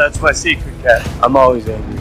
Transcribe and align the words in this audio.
That's 0.00 0.18
my 0.22 0.32
secret, 0.32 0.74
cat. 0.80 1.06
I'm 1.22 1.36
always 1.36 1.68
angry. 1.68 2.00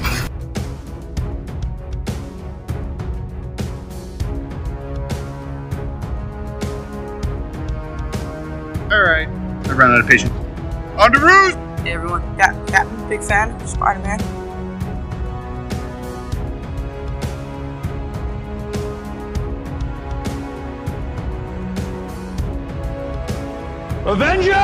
All 8.89 9.01
right. 9.01 9.27
I 9.27 9.73
ran 9.73 9.91
out 9.91 9.99
of 9.99 10.07
patience. 10.07 10.31
On 10.97 11.11
the 11.11 11.19
roost! 11.19 11.57
Hey 11.83 11.91
everyone, 11.91 12.21
Cap, 12.37 12.55
Captain, 12.69 13.09
big 13.09 13.21
fan 13.21 13.51
of 13.61 13.67
Spider 13.67 13.99
Man. 13.99 14.21
Avengers! 24.07 24.55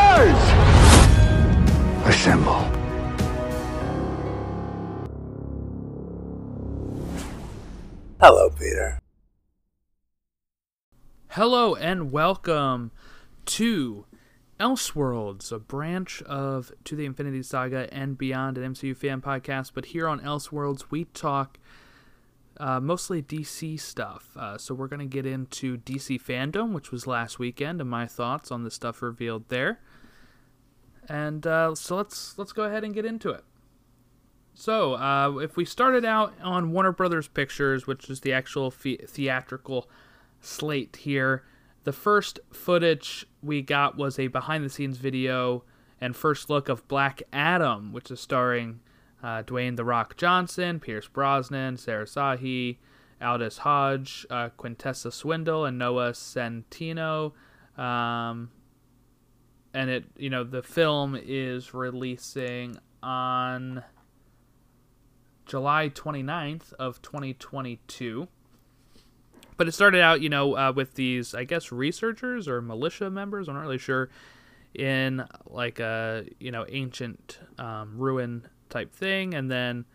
Assemble. 2.07 2.84
Hello, 8.27 8.49
Peter. 8.49 8.99
Hello 11.27 11.75
and 11.75 12.11
welcome 12.11 12.89
to 13.45 14.05
Elseworlds, 14.59 15.51
a 15.51 15.59
branch 15.59 16.23
of 16.23 16.71
To 16.85 16.95
the 16.95 17.05
Infinity 17.05 17.43
Saga 17.43 17.87
and 17.93 18.17
Beyond, 18.17 18.57
an 18.57 18.73
MCU 18.73 18.97
fan 18.97 19.21
podcast. 19.21 19.73
But 19.75 19.85
here 19.85 20.07
on 20.07 20.21
Elseworlds, 20.21 20.85
we 20.89 21.03
talk 21.03 21.59
uh, 22.57 22.79
mostly 22.79 23.21
DC 23.21 23.79
stuff. 23.79 24.35
Uh, 24.35 24.57
so 24.57 24.73
we're 24.73 24.87
going 24.87 25.07
to 25.07 25.15
get 25.15 25.27
into 25.27 25.77
DC 25.77 26.19
Fandom, 26.19 26.73
which 26.73 26.91
was 26.91 27.05
last 27.05 27.37
weekend, 27.37 27.79
and 27.79 27.91
my 27.91 28.07
thoughts 28.07 28.49
on 28.49 28.63
the 28.63 28.71
stuff 28.71 29.03
revealed 29.03 29.49
there. 29.49 29.81
And 31.07 31.45
uh, 31.45 31.75
so 31.75 31.95
let's 31.95 32.39
let's 32.39 32.53
go 32.53 32.63
ahead 32.63 32.83
and 32.83 32.91
get 32.91 33.05
into 33.05 33.29
it. 33.29 33.43
So, 34.57 34.93
uh, 34.93 35.39
if 35.39 35.57
we 35.57 35.65
started 35.65 36.05
out 36.05 36.33
on 36.41 36.71
Warner 36.71 36.93
Brothers 36.93 37.27
Pictures, 37.27 37.85
which 37.85 38.09
is 38.09 38.21
the 38.21 38.31
actual 38.31 38.71
the- 38.71 39.01
theatrical 39.05 39.89
slate 40.39 40.95
here, 40.95 41.43
the 41.83 41.91
first 41.91 42.39
footage 42.53 43.27
we 43.43 43.61
got 43.61 43.97
was 43.97 44.17
a 44.17 44.27
behind 44.27 44.63
the 44.63 44.69
scenes 44.69 44.97
video 44.97 45.65
and 45.99 46.15
first 46.15 46.49
look 46.49 46.69
of 46.69 46.87
Black 46.87 47.21
Adam, 47.33 47.91
which 47.91 48.09
is 48.09 48.21
starring 48.21 48.79
uh, 49.21 49.43
Dwayne 49.43 49.75
The 49.75 49.83
Rock 49.83 50.15
Johnson, 50.15 50.79
Pierce 50.79 51.09
Brosnan, 51.09 51.75
Sarah 51.75 52.05
Shahi, 52.05 52.77
Aldis 53.21 53.59
Hodge, 53.59 54.25
uh, 54.29 54.49
Quintessa 54.57 55.11
Swindell, 55.11 55.67
and 55.67 55.77
Noah 55.77 56.11
Centineo. 56.11 57.33
Um, 57.77 58.51
and 59.73 59.89
it, 59.89 60.05
you 60.15 60.29
know, 60.29 60.45
the 60.45 60.63
film 60.63 61.19
is 61.21 61.73
releasing 61.73 62.77
on 63.03 63.83
July 65.45 65.89
29th 65.93 66.73
of 66.73 67.01
2022. 67.01 68.27
But 69.57 69.67
it 69.67 69.71
started 69.71 70.01
out, 70.01 70.21
you 70.21 70.29
know, 70.29 70.57
uh, 70.57 70.73
with 70.75 70.95
these, 70.95 71.33
I 71.33 71.45
guess, 71.45 71.71
researchers 71.71 72.47
or 72.47 72.61
militia 72.61 73.09
members. 73.09 73.47
I'm 73.47 73.55
not 73.55 73.61
really 73.61 73.77
sure. 73.77 74.09
In 74.73 75.23
like 75.45 75.79
a 75.79 76.25
you 76.37 76.51
know 76.51 76.65
ancient 76.67 77.39
um, 77.57 77.93
ruin 77.97 78.45
type 78.69 78.93
thing, 78.93 79.33
and 79.33 79.49
then 79.49 79.85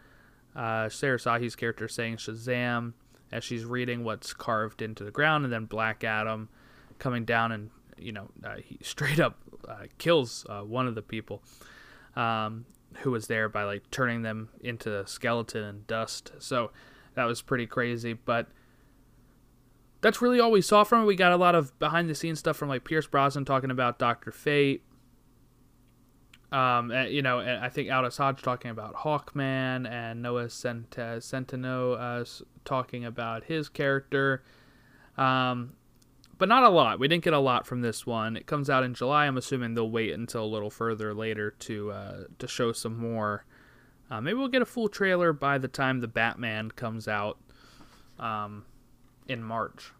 uh, 0.56 0.88
Sarah 0.88 1.18
Shahi's 1.18 1.54
character 1.54 1.86
saying 1.86 2.16
Shazam 2.16 2.94
as 3.30 3.44
she's 3.44 3.66
reading 3.66 4.04
what's 4.04 4.32
carved 4.32 4.80
into 4.80 5.04
the 5.04 5.10
ground, 5.10 5.44
and 5.44 5.52
then 5.52 5.66
Black 5.66 6.02
Adam 6.02 6.48
coming 6.98 7.24
down 7.24 7.50
and 7.52 7.70
you 7.98 8.12
know 8.12 8.28
uh, 8.44 8.56
he 8.56 8.78
straight 8.82 9.18
up 9.20 9.38
uh, 9.68 9.84
kills 9.98 10.46
uh, 10.48 10.60
one 10.60 10.86
of 10.86 10.94
the 10.94 11.02
people 11.02 11.42
um, 12.16 12.64
who 12.98 13.10
was 13.10 13.26
there 13.26 13.48
by 13.48 13.64
like 13.64 13.90
turning 13.90 14.22
them 14.22 14.50
into 14.60 15.06
skeleton 15.06 15.64
and 15.64 15.86
dust. 15.86 16.32
So 16.38 16.70
that 17.14 17.24
was 17.24 17.42
pretty 17.42 17.66
crazy, 17.66 18.12
but 18.12 18.48
that's 20.00 20.22
really 20.22 20.40
all 20.40 20.50
we 20.50 20.62
saw 20.62 20.84
from 20.84 21.02
it. 21.02 21.06
We 21.06 21.16
got 21.16 21.32
a 21.32 21.36
lot 21.36 21.54
of 21.54 21.78
behind 21.78 22.08
the 22.08 22.14
scenes 22.14 22.38
stuff 22.38 22.56
from 22.56 22.68
like 22.68 22.84
Pierce 22.84 23.06
Brosnan 23.06 23.44
talking 23.44 23.70
about 23.70 23.98
Doctor 23.98 24.30
Fate. 24.30 24.82
Um, 26.52 26.90
and, 26.90 27.12
you 27.12 27.22
know, 27.22 27.38
and 27.38 27.64
I 27.64 27.68
think 27.68 27.92
Aldis 27.92 28.16
Hodge 28.16 28.42
talking 28.42 28.72
about 28.72 28.96
Hawkman 28.96 29.88
and 29.88 30.20
Noah 30.20 30.50
Cent- 30.50 30.90
Centineo 30.90 31.96
uh, 31.98 32.24
talking 32.64 33.04
about 33.04 33.44
his 33.44 33.68
character. 33.68 34.42
Um, 35.16 35.74
but 36.40 36.48
not 36.48 36.64
a 36.64 36.70
lot. 36.70 36.98
We 36.98 37.06
didn't 37.06 37.22
get 37.22 37.34
a 37.34 37.38
lot 37.38 37.66
from 37.66 37.82
this 37.82 38.06
one. 38.06 38.34
It 38.34 38.46
comes 38.46 38.70
out 38.70 38.82
in 38.82 38.94
July. 38.94 39.26
I'm 39.26 39.36
assuming 39.36 39.74
they'll 39.74 39.90
wait 39.90 40.14
until 40.14 40.42
a 40.42 40.46
little 40.46 40.70
further 40.70 41.12
later 41.12 41.50
to 41.50 41.92
uh, 41.92 42.16
to 42.38 42.48
show 42.48 42.72
some 42.72 42.96
more. 42.96 43.44
Uh, 44.10 44.22
maybe 44.22 44.38
we'll 44.38 44.48
get 44.48 44.62
a 44.62 44.66
full 44.66 44.88
trailer 44.88 45.34
by 45.34 45.58
the 45.58 45.68
time 45.68 46.00
the 46.00 46.08
Batman 46.08 46.70
comes 46.70 47.06
out 47.06 47.38
um, 48.18 48.64
in 49.28 49.44
March. 49.44 49.92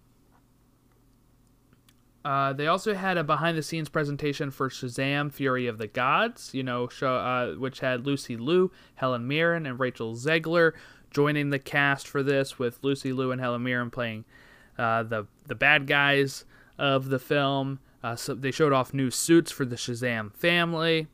Uh, 2.25 2.55
they 2.55 2.67
also 2.67 2.95
had 2.95 3.17
a 3.17 3.25
behind-the-scenes 3.25 3.91
presentation 3.91 4.51
for 4.51 4.71
Shazam: 4.71 5.31
Fury 5.31 5.67
of 5.67 5.77
the 5.77 5.87
Gods, 5.87 6.55
you 6.55 6.63
know, 6.63 6.89
show, 6.89 7.17
uh, 7.17 7.53
which 7.53 7.81
had 7.81 8.07
Lucy 8.07 8.39
Liu, 8.39 8.73
Helen 8.95 9.29
Mirren, 9.29 9.67
and 9.67 9.79
Rachel 9.79 10.15
Zegler 10.15 10.73
joining 11.11 11.51
the 11.51 11.59
cast 11.59 12.09
for 12.09 12.23
this, 12.23 12.59
with 12.59 12.79
Lucy 12.83 13.13
Liu 13.13 13.31
and 13.31 13.43
Helen 13.43 13.63
Mirren 13.63 13.91
playing 13.91 14.25
uh, 14.79 15.03
the 15.03 15.27
the 15.47 15.55
bad 15.55 15.87
guys 15.87 16.45
of 16.79 17.09
the 17.09 17.19
film. 17.19 17.81
Uh, 18.03 18.17
so 18.17 18.35
they 18.35 18.51
showed 18.51 18.73
off 18.73 18.95
new 18.95 19.11
suits 19.11 19.53
for 19.53 19.67
the 19.67 19.77
Shazam 19.77 20.35
family, 20.35 21.07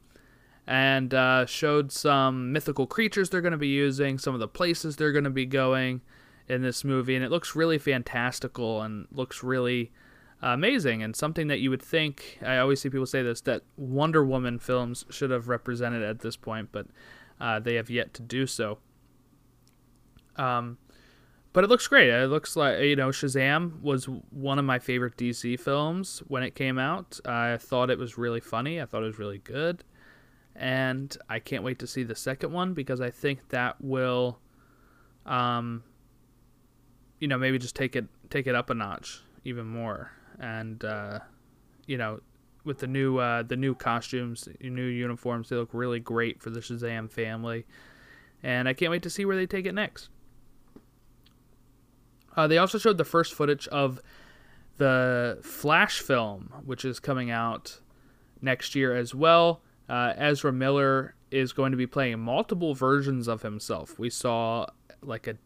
and 0.67 1.13
uh, 1.13 1.47
showed 1.47 1.91
some 1.91 2.53
mythical 2.53 2.87
creatures 2.87 3.31
they're 3.31 3.41
going 3.41 3.53
to 3.53 3.59
be 3.59 3.67
using, 3.69 4.19
some 4.19 4.35
of 4.35 4.41
the 4.41 4.49
places 4.49 4.97
they're 4.97 5.13
going 5.13 5.25
to 5.25 5.31
be 5.31 5.47
going 5.47 6.01
in 6.49 6.63
this 6.63 6.85
movie, 6.85 7.17
and 7.17 7.25
it 7.25 7.31
looks 7.31 7.57
really 7.57 7.79
fantastical 7.79 8.83
and 8.83 9.09
looks 9.11 9.43
really 9.43 9.91
amazing 10.43 11.03
and 11.03 11.17
something 11.17 11.49
that 11.49 11.61
you 11.61 11.71
would 11.71 11.83
think. 11.83 12.39
I 12.45 12.59
always 12.59 12.81
see 12.81 12.91
people 12.91 13.07
say 13.07 13.23
this 13.23 13.41
that 13.43 13.63
Wonder 13.77 14.25
Woman 14.25 14.59
films 14.59 15.05
should 15.11 15.31
have 15.31 15.49
represented 15.49 16.03
at 16.03 16.21
this 16.21 16.37
point, 16.37 16.69
but 16.73 16.87
uh, 17.41 17.59
they 17.59 17.75
have 17.75 17.91
yet 17.91 18.15
to 18.15 18.23
do 18.23 18.47
so. 18.47 18.79
Um, 20.37 20.79
but 21.57 21.65
it 21.65 21.71
looks 21.71 21.89
great. 21.89 22.11
It 22.11 22.29
looks 22.29 22.55
like 22.55 22.81
you 22.81 22.97
know 22.97 23.09
Shazam 23.09 23.81
was 23.81 24.11
one 24.29 24.59
of 24.59 24.67
my 24.67 24.79
favorite 24.79 25.17
DC 25.17 25.59
films 25.59 26.23
when 26.29 26.43
it 26.43 26.55
came 26.55 26.79
out. 26.79 27.19
I 27.25 27.57
thought 27.57 27.89
it 27.89 27.99
was 27.99 28.19
really 28.19 28.41
funny. 28.41 28.79
I 28.79 28.85
thought 28.85 29.03
it 29.03 29.07
was 29.07 29.19
really 29.19 29.39
good, 29.39 29.83
and 30.55 31.17
I 31.31 31.39
can't 31.39 31.65
wait 31.65 31.79
to 31.79 31.87
see 31.87 32.03
the 32.03 32.15
second 32.15 32.53
one 32.53 32.75
because 32.75 33.01
I 33.01 33.11
think 33.11 33.49
that 33.49 33.81
will, 33.81 34.39
um, 35.25 35.83
you 37.21 37.27
know, 37.27 37.39
maybe 37.39 37.59
just 37.59 37.75
take 37.75 37.97
it 37.97 38.05
take 38.29 38.47
it 38.47 38.55
up 38.55 38.69
a 38.69 38.75
notch 38.75 39.23
even 39.45 39.65
more. 39.65 40.11
And 40.39 40.85
uh, 40.85 41.21
you 41.87 41.97
know, 41.97 42.21
with 42.65 42.81
the 42.81 42.87
new 42.87 43.17
uh, 43.17 43.45
the 43.45 43.57
new 43.57 43.75
costumes, 43.75 44.47
new 44.61 44.83
uniforms, 44.83 45.49
they 45.49 45.57
look 45.57 45.71
really 45.73 46.01
great 46.01 46.43
for 46.43 46.51
the 46.51 46.61
Shazam 46.61 47.11
family, 47.11 47.65
and 48.43 48.69
I 48.69 48.75
can't 48.75 48.91
wait 48.91 49.05
to 49.05 49.11
see 49.11 49.25
where 49.25 49.37
they 49.37 49.47
take 49.47 49.65
it 49.65 49.73
next. 49.73 50.11
Uh, 52.37 52.47
they 52.47 52.59
also 52.59 52.79
showed 52.79 52.99
the 52.99 53.05
first 53.05 53.33
footage 53.35 53.67
of 53.69 54.01
the 54.77 55.39
Flash 55.43 56.01
film, 56.01 56.53
which 56.65 56.85
is 56.85 57.01
coming 57.01 57.31
out 57.31 57.81
next 58.43 58.75
year 58.75 58.95
as 58.95 59.15
well. 59.15 59.63
Uh, 59.89 60.13
Ezra 60.17 60.53
Miller 60.53 61.15
is 61.31 61.53
going 61.53 61.71
to 61.71 61.77
be 61.77 61.87
playing 61.87 62.19
multiple 62.21 62.75
versions 62.75 63.27
of 63.27 63.43
himself. 63.43 63.99
We 63.99 64.11
saw 64.11 64.67
like 65.03 65.27
a, 65.27 65.37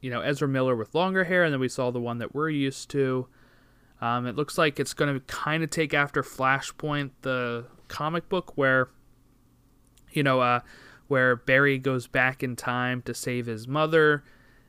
you 0.00 0.10
know, 0.10 0.20
Ezra 0.20 0.48
Miller 0.48 0.74
with 0.74 0.94
longer 0.94 1.24
hair, 1.24 1.44
and 1.44 1.52
then 1.52 1.60
we 1.60 1.68
saw 1.68 1.90
the 1.90 2.00
one 2.00 2.18
that 2.18 2.34
we're 2.34 2.50
used 2.50 2.90
to. 2.90 3.28
Um, 4.00 4.26
it 4.26 4.34
looks 4.34 4.58
like 4.58 4.80
it's 4.80 4.94
going 4.94 5.14
to 5.14 5.20
kind 5.26 5.62
of 5.62 5.70
take 5.70 5.94
after 5.94 6.22
Flashpoint, 6.22 7.10
the 7.22 7.66
comic 7.86 8.28
book, 8.28 8.56
where, 8.56 8.88
you 10.10 10.24
know, 10.24 10.40
uh, 10.40 10.60
where 11.06 11.36
Barry 11.36 11.78
goes 11.78 12.08
back 12.08 12.42
in 12.42 12.56
time 12.56 13.02
to 13.02 13.14
save 13.14 13.46
his 13.46 13.68
mother, 13.68 14.24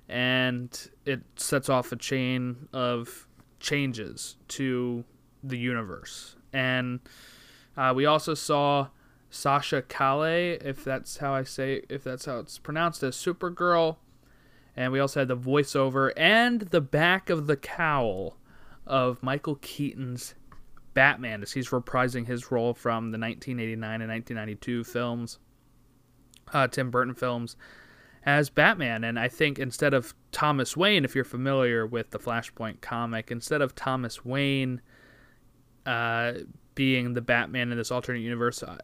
and 0.10 0.90
it 1.06 1.22
sets 1.36 1.70
off 1.70 1.92
a 1.92 1.96
chain 1.96 2.68
of 2.74 3.28
changes 3.60 4.36
to 4.50 5.04
the 5.44 5.58
universe. 5.58 6.36
And 6.52 7.00
uh, 7.76 7.94
we 7.96 8.06
also 8.06 8.34
saw 8.34 8.88
Sasha 9.30 9.82
Calais, 9.82 10.54
if 10.62 10.84
that's 10.84 11.18
how 11.18 11.34
I 11.34 11.44
say, 11.44 11.82
if 11.90 12.04
that's 12.04 12.26
how 12.26 12.40
it's 12.40 12.60
pronounced, 12.60 13.02
as 13.04 13.16
Supergirl. 13.16 13.98
And 14.76 14.92
we 14.92 15.00
also 15.00 15.22
had 15.22 15.28
the 15.28 15.38
voiceover 15.38 16.12
and 16.18 16.62
the 16.62 16.82
back 16.82 17.30
of 17.30 17.48
the 17.48 17.58
cowl 17.58 18.38
of 18.86 19.22
Michael 19.24 19.56
Keaton's 19.56 20.36
Batman 20.94 21.42
as 21.42 21.54
he's 21.54 21.70
reprising 21.70 22.28
his 22.28 22.52
role 22.52 22.74
from 22.74 23.12
the 23.12 23.18
1989 23.18 24.02
and 24.02 24.12
1992 24.12 24.84
films, 24.84 25.40
uh, 26.54 26.68
Tim 26.68 26.92
Burton 26.92 27.16
films, 27.16 27.56
as 28.26 28.50
Batman. 28.50 29.04
And 29.04 29.20
I 29.20 29.28
think 29.28 29.60
instead 29.60 29.94
of 29.94 30.14
Thomas 30.32 30.78
Wayne, 30.78 31.06
if 31.06 31.16
you're 31.16 31.24
familiar 31.24 31.86
with 31.86 32.12
the 32.12 32.20
Flashpoint 32.20 32.82
comic, 32.82 33.32
instead 33.32 33.62
of 33.62 33.76
Thomas 33.76 34.24
Wayne 34.24 34.82
uh, 35.86 36.34
being 36.76 37.14
the 37.14 37.22
Batman 37.22 37.72
in 37.72 37.78
this 37.78 37.92
alternate 37.92 38.20
universe, 38.20 38.64
uh, 38.64 38.78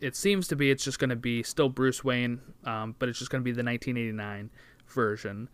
it 0.00 0.14
seems 0.16 0.48
to 0.48 0.56
be 0.56 0.70
it's 0.70 0.84
just 0.84 0.98
going 0.98 1.10
to 1.10 1.16
be 1.16 1.42
still 1.42 1.68
Bruce 1.68 2.04
Wayne, 2.04 2.40
um, 2.64 2.94
but 2.98 3.08
it's 3.08 3.18
just 3.18 3.30
going 3.30 3.40
to 3.40 3.44
be 3.44 3.52
the 3.52 3.64
1989 3.64 4.50
version 4.88 5.48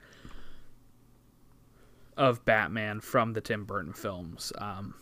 of 2.17 2.45
Batman 2.45 3.01
from 3.01 3.33
the 3.33 3.41
Tim 3.41 3.65
Burton 3.65 3.93
films, 3.93 4.53
um, 4.59 4.95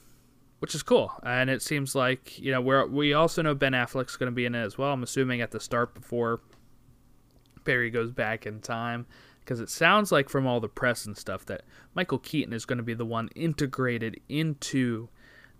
which 0.60 0.74
is 0.74 0.82
cool. 0.82 1.12
And 1.24 1.50
it 1.50 1.62
seems 1.62 1.94
like 1.94 2.38
you 2.38 2.52
know 2.52 2.60
we 2.60 2.84
we 2.84 3.12
also 3.14 3.42
know 3.42 3.54
Ben 3.54 3.72
Affleck's 3.72 4.16
going 4.16 4.30
to 4.30 4.34
be 4.34 4.44
in 4.44 4.54
it 4.54 4.62
as 4.62 4.78
well. 4.78 4.92
I'm 4.92 5.02
assuming 5.02 5.40
at 5.40 5.50
the 5.50 5.60
start 5.60 5.94
before 5.94 6.40
Barry 7.68 7.90
goes 7.90 8.12
back 8.12 8.46
in 8.46 8.60
time, 8.62 9.04
because 9.40 9.60
it 9.60 9.68
sounds 9.68 10.10
like 10.10 10.30
from 10.30 10.46
all 10.46 10.58
the 10.58 10.70
press 10.70 11.04
and 11.04 11.14
stuff 11.14 11.44
that 11.44 11.64
Michael 11.94 12.18
Keaton 12.18 12.54
is 12.54 12.64
going 12.64 12.78
to 12.78 12.82
be 12.82 12.94
the 12.94 13.04
one 13.04 13.28
integrated 13.36 14.18
into 14.26 15.10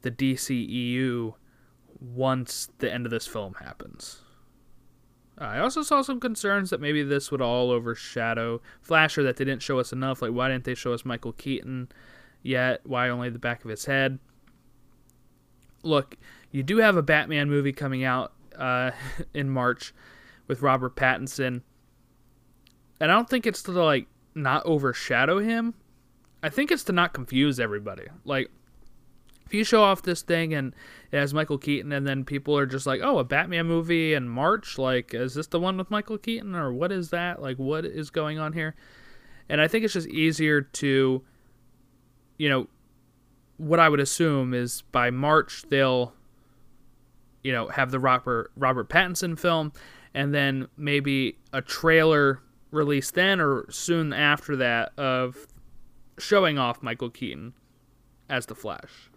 the 0.01 0.11
DCEU 0.11 1.35
once 2.01 2.71
the 2.79 2.91
end 2.91 3.05
of 3.05 3.11
this 3.11 3.27
film 3.27 3.57
happens. 3.61 4.23
I 5.37 5.59
also 5.59 5.83
saw 5.83 6.01
some 6.01 6.19
concerns 6.19 6.71
that 6.71 6.81
maybe 6.81 7.03
this 7.03 7.31
would 7.31 7.43
all 7.43 7.71
overshadow 7.71 8.63
Flasher, 8.81 9.23
that 9.25 9.37
they 9.37 9.45
didn't 9.45 9.63
show 9.63 9.79
us 9.79 9.93
enough. 9.93 10.23
Like, 10.23 10.33
why 10.33 10.49
didn't 10.49 10.65
they 10.65 10.75
show 10.75 10.95
us 10.95 11.05
Michael 11.05 11.33
Keaton 11.33 11.93
yet? 12.43 12.81
Why 12.85 13.11
only 13.11 13.29
the 13.29 13.39
back 13.39 13.65
of 13.65 13.71
his 13.71 13.85
head? 13.85 14.19
Look, 15.83 16.17
you 16.51 16.63
do 16.63 16.79
have 16.79 16.97
a 16.97 17.03
Batman 17.03 17.51
movie 17.51 17.75
coming 17.75 18.03
out 18.03 18.33
uh, 18.57 18.93
in 19.35 19.51
March 19.51 19.93
with 20.47 20.63
Robert 20.63 20.97
Pattinson. 20.97 21.61
And 23.01 23.11
I 23.11 23.15
don't 23.15 23.29
think 23.29 23.47
it's 23.47 23.63
to, 23.65 23.73
like, 23.73 24.07
not 24.35 24.65
overshadow 24.67 25.39
him. 25.39 25.75
I 26.43 26.49
think 26.49 26.71
it's 26.71 26.85
to 26.85 26.93
not 26.93 27.13
confuse 27.13 27.59
everybody. 27.59 28.07
Like, 28.25 28.51
if 29.49 29.55
you 29.55 29.65
show 29.65 29.83
off 29.83 30.03
this 30.03 30.21
thing 30.21 30.53
and 30.53 30.75
it 31.11 31.19
has 31.19 31.33
Michael 31.33 31.57
Keaton, 31.57 31.91
and 31.91 32.07
then 32.07 32.25
people 32.25 32.57
are 32.57 32.67
just 32.67 32.87
like, 32.87 33.01
"Oh, 33.03 33.19
a 33.19 33.25
Batman 33.25 33.67
movie 33.67 34.13
in 34.13 34.29
March? 34.29 34.77
Like, 34.77 35.15
is 35.15 35.35
this 35.35 35.47
the 35.47 35.59
one 35.59 35.79
with 35.79 35.91
Michael 35.91 36.19
Keaton, 36.19 36.55
or 36.55 36.71
what 36.71 36.93
is 36.93 37.09
that? 37.11 37.41
Like, 37.41 37.57
what 37.57 37.87
is 37.87 38.11
going 38.11 38.39
on 38.39 38.53
here?" 38.53 38.75
And 39.49 39.61
I 39.61 39.67
think 39.67 39.85
it's 39.85 39.95
just 39.95 40.09
easier 40.09 40.61
to, 40.61 41.25
you 42.37 42.49
know, 42.51 42.69
what 43.57 43.81
I 43.81 43.89
would 43.89 44.01
assume 44.01 44.53
is 44.53 44.83
by 44.93 45.11
March 45.11 45.65
they'll, 45.71 46.13
you 47.43 47.51
know, 47.51 47.69
have 47.69 47.91
the 47.91 47.99
Robert 47.99 48.53
Robert 48.55 48.91
Pattinson 48.91 49.39
film, 49.39 49.73
and 50.13 50.35
then 50.35 50.69
maybe 50.77 51.39
a 51.55 51.63
trailer 51.63 52.43
released 52.71 53.15
then 53.15 53.41
or 53.41 53.71
soon 53.71 54.13
after 54.13 54.57
that 54.57 54.93
of 54.99 55.47
showing 56.19 56.59
off 56.59 56.83
Michael 56.83 57.11
Keaton 57.11 57.55
as 58.29 58.47
the 58.47 58.55
Flash. 58.55 59.11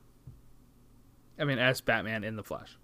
I 1.40 1.44
mean, 1.44 1.60
as 1.60 1.82
Batman 1.82 2.24
in 2.24 2.36
the 2.36 2.44
Flash. 2.44 2.78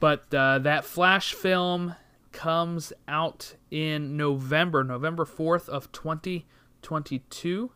But 0.00 0.32
uh, 0.34 0.58
that 0.60 0.84
Flash 0.84 1.32
film 1.34 1.96
comes 2.32 2.92
out 3.08 3.54
in 3.70 4.16
November, 4.16 4.84
November 4.84 5.24
4th 5.24 5.68
of 5.68 5.90
2022. 5.92 7.70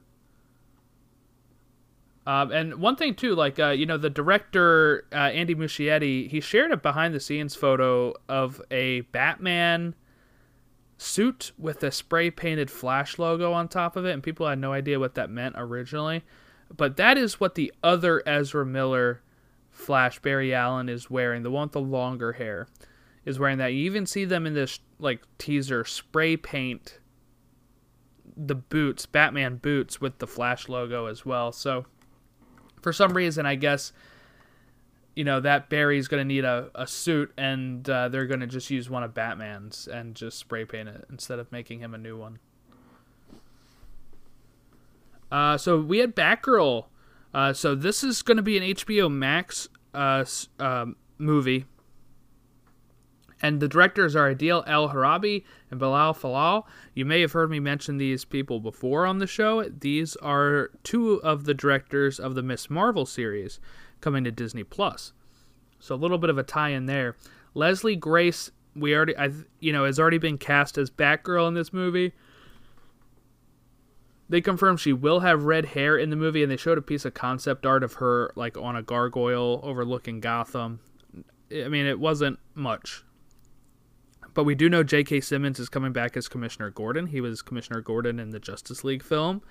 Um, 2.29 2.53
and 2.53 2.75
one 2.75 2.95
thing 2.95 3.15
too, 3.15 3.35
like 3.35 3.59
uh, 3.59 3.71
you 3.71 3.87
know, 3.87 3.97
the 3.97 4.11
director 4.11 5.07
uh, 5.13 5.17
Andy 5.17 5.55
Muschietti, 5.55 6.29
he 6.29 6.43
shared 6.43 6.71
a 6.71 6.77
behind-the-scenes 6.77 7.55
photo 7.55 8.13
of 8.29 8.61
a 8.71 9.01
Batman 9.01 9.95
suit 10.99 11.53
with 11.57 11.83
a 11.83 11.91
spray-painted 11.91 12.71
Flash 12.71 13.19
logo 13.19 13.55
on 13.55 13.67
top 13.67 13.97
of 13.97 14.05
it, 14.05 14.13
and 14.13 14.23
people 14.23 14.47
had 14.47 14.59
no 14.59 14.75
idea 14.75 15.01
what 15.01 15.15
that 15.15 15.31
meant 15.31 15.55
originally. 15.57 16.23
But 16.77 16.99
that 16.99 17.17
is 17.17 17.41
what 17.41 17.55
the 17.55 17.73
other 17.83 18.23
Ezra 18.29 18.67
Miller 18.67 19.23
Flash 19.71 20.19
Barry 20.19 20.53
Allen 20.53 20.91
is 20.91 21.09
wearing, 21.09 21.45
the 21.45 21.51
one 21.51 21.69
with 21.69 21.73
the 21.73 21.81
longer 21.81 22.33
hair, 22.33 22.69
is 23.25 23.39
wearing 23.39 23.57
that. 23.57 23.73
You 23.73 23.87
even 23.87 24.05
see 24.05 24.27
them 24.27 24.45
in 24.45 24.53
this 24.53 24.81
like 24.99 25.23
teaser 25.39 25.83
spray 25.83 26.37
paint 26.37 26.99
the 28.37 28.55
boots, 28.55 29.07
Batman 29.07 29.57
boots 29.57 29.99
with 29.99 30.19
the 30.19 30.27
Flash 30.27 30.69
logo 30.69 31.07
as 31.07 31.25
well. 31.25 31.53
So 31.53 31.87
for 32.83 32.93
some 32.93 33.13
reason, 33.13 33.47
I 33.47 33.55
guess 33.55 33.93
you 35.15 35.25
know 35.25 35.41
that 35.41 35.69
Barry's 35.69 36.07
going 36.07 36.21
to 36.21 36.25
need 36.25 36.45
a, 36.45 36.71
a 36.75 36.87
suit, 36.87 37.33
and 37.37 37.89
uh, 37.91 38.09
they're 38.09 38.27
going 38.27 38.41
to 38.41 38.47
just 38.47 38.71
use 38.71 38.89
one 38.89 39.03
of 39.03 39.15
Batman's 39.15 39.89
and 39.89 40.15
just 40.15 40.39
spray 40.39 40.65
paint 40.65 40.89
it 40.89 41.07
instead 41.11 41.39
of 41.39 41.51
making 41.51 41.81
him 41.81 41.93
a 41.93 41.99
new 41.99 42.17
one. 42.17 42.39
Uh, 45.31 45.59
so 45.59 45.81
we 45.81 45.99
had 45.99 46.15
Batgirl. 46.15 46.87
Uh, 47.35 47.53
so 47.53 47.75
this 47.75 48.03
is 48.03 48.23
going 48.23 48.37
to 48.37 48.43
be 48.43 48.57
an 48.57 48.63
HBO 48.77 49.11
Max 49.11 49.69
uh, 49.93 50.25
um, 50.59 50.97
movie. 51.19 51.67
And 53.41 53.61
the 53.61 53.69
directors 53.69 54.17
are 54.17 54.35
Adil 54.35 54.65
El 54.67 54.89
Arbi 54.89 55.45
and 55.71 55.81
Bilall 55.81 56.17
Fallah. 56.17 56.65
You 56.95 57.05
may 57.05 57.21
have 57.21 57.33
heard 57.33 57.51
me 57.51 57.61
mention 57.61 57.97
these 57.97 58.25
people 58.25 58.59
before 58.59 59.07
on 59.07 59.19
the 59.19 59.27
show. 59.27 59.63
These 59.65 60.17
are 60.17 60.71
two 60.83 61.23
of 61.23 61.45
the 61.45 61.55
directors 61.55 62.19
of 62.19 62.35
the 62.35 62.43
Miss 62.43 62.69
Marvel 62.69 63.07
series 63.07 63.61
coming 64.01 64.25
to 64.25 64.33
Disney 64.33 64.65
Plus. 64.65 65.13
So 65.79 65.95
a 65.95 65.97
little 65.97 66.19
bit 66.19 66.31
of 66.31 66.39
a 66.39 66.43
tie-in 66.43 66.87
there. 66.87 67.17
Leslie 67.55 67.97
Grace, 67.97 68.51
we 68.75 68.95
already, 68.95 69.17
I, 69.17 69.31
you 69.61 69.73
know, 69.73 69.85
has 69.85 70.01
already 70.01 70.19
been 70.19 70.39
cast 70.39 70.77
as 70.77 70.91
Batgirl 70.91 71.47
in 71.47 71.55
this 71.55 71.73
movie. 71.73 72.13
They 74.29 74.41
confirmed 74.41 74.81
she 74.81 74.93
will 74.93 75.21
have 75.21 75.45
red 75.45 75.65
hair 75.65 75.97
in 75.97 76.11
the 76.11 76.17
movie, 76.17 76.43
and 76.43 76.53
they 76.53 76.57
showed 76.57 76.77
a 76.77 76.83
piece 76.83 77.05
of 77.05 77.15
concept 77.15 77.65
art 77.65 77.83
of 77.83 77.95
her 77.95 78.31
like 78.37 78.59
on 78.59 78.77
a 78.77 78.83
gargoyle 78.83 79.61
overlooking 79.63 80.21
Gotham. 80.21 80.81
I 81.51 81.69
mean, 81.69 81.87
it 81.87 81.99
wasn't 81.99 82.39
much, 82.55 83.05
but 84.39 84.45
we 84.45 84.55
do 84.55 84.69
know 84.69 84.85
J.K. 84.85 85.23
Simmons 85.23 85.59
is 85.59 85.69
coming 85.69 85.93
back 85.93 86.17
as 86.17 86.29
Commissioner 86.29 86.71
Gordon. 86.71 87.09
He 87.09 87.21
was 87.21 87.43
Commissioner 87.43 87.81
Gordon 87.81 88.21
in 88.21 88.31
the 88.31 88.39
Justice 88.39 88.85
League 88.85 89.03
film, 89.03 89.43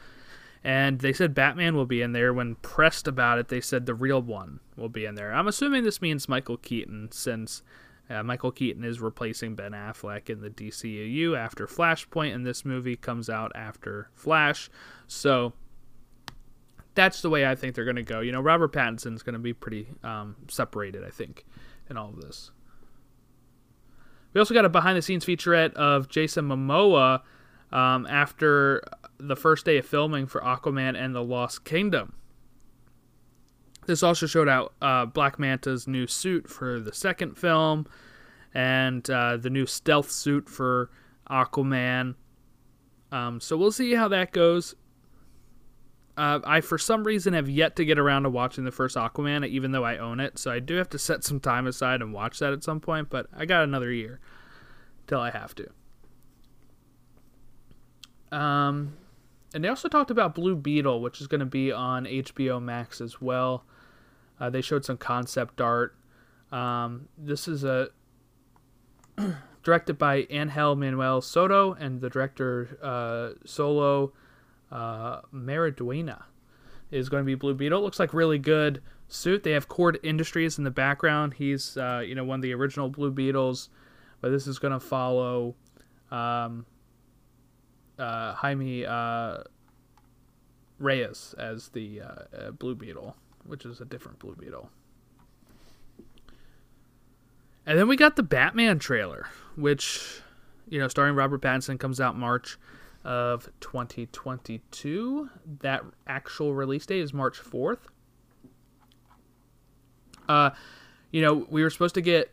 and 0.63 0.99
they 0.99 1.11
said 1.11 1.33
Batman 1.33 1.75
will 1.75 1.85
be 1.85 2.01
in 2.01 2.13
there. 2.13 2.33
When 2.33 2.55
pressed 2.55 3.05
about 3.05 3.37
it, 3.37 3.49
they 3.49 3.59
said 3.59 3.85
the 3.85 3.93
real 3.93 4.21
one 4.21 4.61
will 4.77 4.87
be 4.87 5.03
in 5.03 5.15
there. 5.15 5.33
I'm 5.33 5.45
assuming 5.45 5.83
this 5.83 6.01
means 6.01 6.29
Michael 6.29 6.55
Keaton, 6.55 7.09
since 7.11 7.63
uh, 8.09 8.23
Michael 8.23 8.53
Keaton 8.53 8.85
is 8.85 9.01
replacing 9.01 9.55
Ben 9.55 9.73
Affleck 9.73 10.29
in 10.29 10.39
the 10.39 10.49
DCEU 10.49 11.37
after 11.37 11.67
Flashpoint, 11.67 12.33
and 12.33 12.45
this 12.45 12.63
movie 12.63 12.95
comes 12.95 13.29
out 13.29 13.51
after 13.55 14.09
Flash. 14.15 14.69
So 15.05 15.51
that's 16.95 17.21
the 17.21 17.29
way 17.29 17.45
I 17.45 17.55
think 17.55 17.75
they're 17.75 17.83
going 17.83 17.97
to 17.97 18.03
go. 18.03 18.21
You 18.21 18.31
know, 18.31 18.39
Robert 18.39 18.71
Pattinson's 18.71 19.21
going 19.21 19.33
to 19.33 19.39
be 19.39 19.51
pretty 19.51 19.89
um, 20.01 20.37
separated, 20.47 21.03
I 21.03 21.09
think, 21.09 21.43
in 21.89 21.97
all 21.97 22.07
of 22.07 22.21
this. 22.21 22.51
We 24.33 24.39
also 24.39 24.53
got 24.53 24.65
a 24.65 24.69
behind 24.69 24.97
the 24.97 25.01
scenes 25.01 25.25
featurette 25.25 25.73
of 25.73 26.09
Jason 26.09 26.47
Momoa 26.47 27.21
um, 27.71 28.05
after 28.07 28.83
the 29.19 29.35
first 29.35 29.65
day 29.65 29.77
of 29.77 29.85
filming 29.85 30.27
for 30.27 30.41
Aquaman 30.41 30.95
and 30.95 31.15
the 31.15 31.23
Lost 31.23 31.63
Kingdom. 31.63 32.13
This 33.87 34.03
also 34.03 34.27
showed 34.27 34.49
out 34.49 34.73
uh, 34.81 35.05
Black 35.05 35.39
Manta's 35.39 35.87
new 35.87 36.07
suit 36.07 36.49
for 36.49 36.79
the 36.79 36.93
second 36.93 37.37
film, 37.37 37.87
and 38.53 39.09
uh, 39.09 39.37
the 39.37 39.49
new 39.49 39.65
stealth 39.65 40.11
suit 40.11 40.49
for 40.49 40.89
Aquaman. 41.29 42.15
Um, 43.11 43.39
so 43.39 43.55
we'll 43.55 43.71
see 43.71 43.95
how 43.95 44.09
that 44.09 44.33
goes. 44.33 44.75
Uh, 46.17 46.39
I, 46.43 46.61
for 46.61 46.79
some 46.79 47.03
reason, 47.03 47.33
have 47.33 47.47
yet 47.47 47.75
to 47.75 47.85
get 47.85 47.99
around 47.99 48.23
to 48.23 48.29
watching 48.31 48.63
the 48.63 48.71
first 48.71 48.97
Aquaman, 48.97 49.47
even 49.47 49.71
though 49.71 49.85
I 49.85 49.97
own 49.97 50.19
it. 50.19 50.39
So 50.39 50.49
I 50.49 50.59
do 50.59 50.75
have 50.75 50.89
to 50.89 50.97
set 50.97 51.23
some 51.23 51.39
time 51.39 51.67
aside 51.67 52.01
and 52.01 52.11
watch 52.11 52.39
that 52.39 52.53
at 52.53 52.63
some 52.63 52.79
point. 52.79 53.11
But 53.11 53.27
I 53.35 53.45
got 53.45 53.63
another 53.63 53.91
year 53.91 54.19
till 55.05 55.19
I 55.19 55.29
have 55.29 55.53
to. 55.55 55.69
Um, 58.35 58.97
and 59.53 59.63
they 59.63 59.67
also 59.67 59.87
talked 59.87 60.09
about 60.09 60.33
Blue 60.33 60.55
Beetle, 60.55 61.01
which 61.01 61.21
is 61.21 61.27
going 61.27 61.39
to 61.39 61.45
be 61.45 61.71
on 61.71 62.05
HBO 62.05 62.61
Max 62.61 62.99
as 62.99 63.21
well. 63.21 63.63
Uh, 64.39 64.49
they 64.49 64.61
showed 64.61 64.85
some 64.85 64.97
concept 64.97 65.61
art. 65.61 65.95
Um, 66.51 67.09
this 67.15 67.47
is 67.47 67.63
a 67.63 67.89
directed 69.63 69.99
by 69.99 70.25
Angel 70.31 70.75
Manuel 70.75 71.21
Soto 71.21 71.73
and 71.73 72.01
the 72.01 72.09
director 72.09 72.77
uh, 72.81 73.37
Xolo 73.45 74.13
uh, 74.71 75.21
is 76.89 77.09
going 77.09 77.23
to 77.23 77.25
be 77.25 77.35
Blue 77.35 77.53
Beetle. 77.53 77.81
Looks 77.81 77.99
like 77.99 78.13
really 78.13 78.39
good 78.39 78.81
suit. 79.07 79.43
They 79.43 79.51
have 79.51 79.67
Kord 79.67 79.97
Industries 80.03 80.57
in 80.57 80.63
the 80.63 80.71
background. 80.71 81.33
He's 81.35 81.77
uh, 81.77 82.03
you 82.05 82.15
know 82.15 82.23
one 82.23 82.39
of 82.39 82.43
the 82.43 82.53
original 82.53 82.89
Blue 82.89 83.11
Beetles, 83.11 83.69
but 84.21 84.29
this 84.29 84.47
is 84.47 84.59
going 84.59 84.73
to 84.73 84.79
follow 84.79 85.55
um, 86.11 86.65
uh, 87.99 88.33
Jaime 88.33 88.85
uh, 88.85 89.37
Reyes 90.79 91.35
as 91.37 91.69
the 91.69 92.01
uh, 92.01 92.51
Blue 92.51 92.75
Beetle 92.75 93.15
which 93.47 93.65
is 93.65 93.81
a 93.81 93.85
different 93.85 94.19
Blue 94.19 94.35
Beetle. 94.35 94.69
And 97.65 97.77
then 97.77 97.87
we 97.87 97.95
got 97.95 98.15
the 98.15 98.23
Batman 98.23 98.79
trailer, 98.79 99.27
which, 99.55 100.21
you 100.69 100.79
know, 100.79 100.87
starring 100.87 101.15
Robert 101.15 101.41
Pattinson, 101.41 101.79
comes 101.79 101.99
out 101.99 102.17
March 102.17 102.57
of 103.07 103.49
2022. 103.61 105.29
That 105.61 105.83
actual 106.05 106.53
release 106.53 106.85
date 106.85 106.99
is 106.99 107.13
March 107.13 107.41
4th. 107.41 107.79
Uh, 110.27 110.49
you 111.09 111.21
know, 111.21 111.47
we 111.49 111.63
were 111.63 111.69
supposed 111.69 111.95
to 111.95 112.01
get 112.01 112.31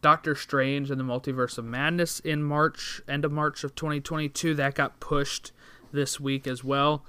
Doctor 0.00 0.36
Strange 0.36 0.92
and 0.92 1.00
the 1.00 1.04
Multiverse 1.04 1.58
of 1.58 1.64
Madness 1.64 2.20
in 2.20 2.42
March, 2.42 3.02
end 3.08 3.24
of 3.24 3.32
March 3.32 3.64
of 3.64 3.74
2022. 3.74 4.54
That 4.54 4.76
got 4.76 5.00
pushed 5.00 5.50
this 5.92 6.20
week 6.20 6.46
as 6.46 6.62
well 6.62 7.04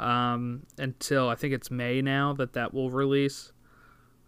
um, 0.00 0.66
until 0.76 1.28
I 1.28 1.36
think 1.36 1.54
it's 1.54 1.70
May 1.70 2.02
now 2.02 2.32
that 2.32 2.52
that 2.54 2.74
will 2.74 2.90
release. 2.90 3.52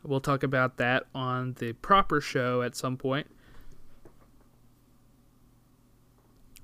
We'll 0.05 0.21
talk 0.21 0.45
about 0.45 0.77
that 0.77 1.07
on 1.13 1.55
the 1.55 1.73
proper 1.73 2.21
show 2.21 2.63
at 2.63 2.77
some 2.77 2.97
point. 2.97 3.27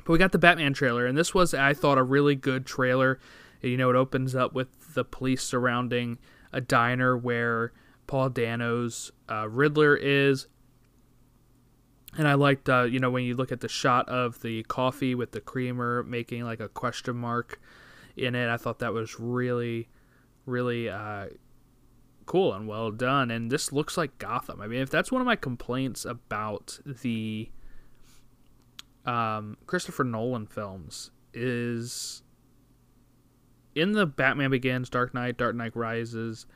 But 0.05 0.13
we 0.13 0.19
got 0.19 0.33
the 0.33 0.39
Batman 0.39 0.73
trailer, 0.73 1.07
and 1.07 1.17
this 1.17 1.35
was, 1.35 1.55
I 1.55 1.75
thought, 1.75 1.99
a 1.99 2.03
really 2.03 2.35
good 2.35 2.67
trailer. 2.67 3.19
You 3.61 3.77
know, 3.77 3.91
it 3.91 3.97
opens 3.97 4.35
up 4.35 4.53
with 4.53 4.95
the 4.95 5.05
police 5.05 5.43
surrounding 5.43 6.19
a 6.53 6.61
diner 6.61 7.17
where 7.17 7.73
Paul 8.07 8.31
Dano's 8.31 9.13
uh, 9.31 9.49
Riddler 9.49 9.97
is. 9.97 10.49
And 12.19 12.29
I 12.29 12.35
liked, 12.35 12.69
uh, 12.69 12.83
you 12.83 12.99
know, 12.99 13.11
when 13.11 13.25
you 13.25 13.35
look 13.35 13.53
at 13.53 13.61
the 13.61 13.69
shot 13.69 14.09
of 14.09 14.43
the 14.43 14.65
coffee 14.65 15.15
with 15.15 15.33
the 15.33 15.41
creamer 15.41 16.03
making 16.03 16.45
like 16.45 16.61
a 16.61 16.69
question 16.69 17.17
mark 17.17 17.61
in 18.17 18.35
it, 18.35 18.51
I 18.51 18.59
thought 18.59 18.81
that 18.81 18.93
was 18.93 19.19
really, 19.19 19.89
really 20.45 20.91
uh, 20.91 21.29
cool 22.27 22.53
and 22.53 22.69
well 22.69 22.91
done. 22.91 23.31
And 23.31 23.51
this 23.51 23.73
looks 23.73 23.97
like 23.97 24.19
Gotham. 24.19 24.61
I 24.61 24.67
mean, 24.67 24.81
if 24.81 24.91
that's 24.91 25.11
one 25.11 25.23
of 25.23 25.27
my 25.27 25.37
complaints 25.37 26.05
about 26.05 26.81
the 26.85 27.51
um, 29.07 29.57
Christopher 29.67 30.05
Nolan 30.05 30.47
films, 30.47 31.11
is 31.35 32.23
in 33.75 33.93
the 33.93 34.07
Batman 34.07 34.51
Begins, 34.51 34.91
Dark 34.91 35.15
Knight, 35.15 35.39
Dark 35.39 35.57
Knight 35.57 35.75
Rises. 35.75 36.47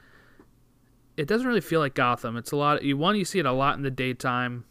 It 1.16 1.26
doesn't 1.26 1.46
really 1.46 1.60
feel 1.60 1.80
like 1.80 1.94
Gotham. 1.94 2.36
It's 2.36 2.52
a 2.52 2.56
lot. 2.56 2.82
You 2.82 2.96
one, 2.96 3.16
you 3.16 3.24
see 3.24 3.38
it 3.38 3.46
a 3.46 3.52
lot 3.52 3.76
in 3.76 3.82
the 3.82 3.90
daytime 3.90 4.64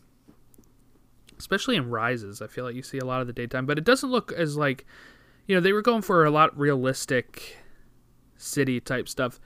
especially 1.37 1.75
in 1.75 1.89
Rises. 1.89 2.41
I 2.41 2.47
feel 2.47 2.63
like 2.63 2.75
you 2.75 2.83
see 2.83 2.97
a 2.97 3.05
lot 3.05 3.21
of 3.21 3.27
the 3.27 3.33
daytime, 3.33 3.65
but 3.65 3.77
it 3.77 3.83
doesn't 3.83 4.09
look 4.09 4.31
as 4.31 4.57
like, 4.57 4.85
you 5.47 5.55
know, 5.55 5.61
they 5.61 5.73
were 5.73 5.81
going 5.81 6.01
for 6.01 6.25
a 6.25 6.31
lot 6.31 6.57
realistic 6.57 7.57
city 8.37 8.79
type 8.79 9.07
stuff. 9.07 9.39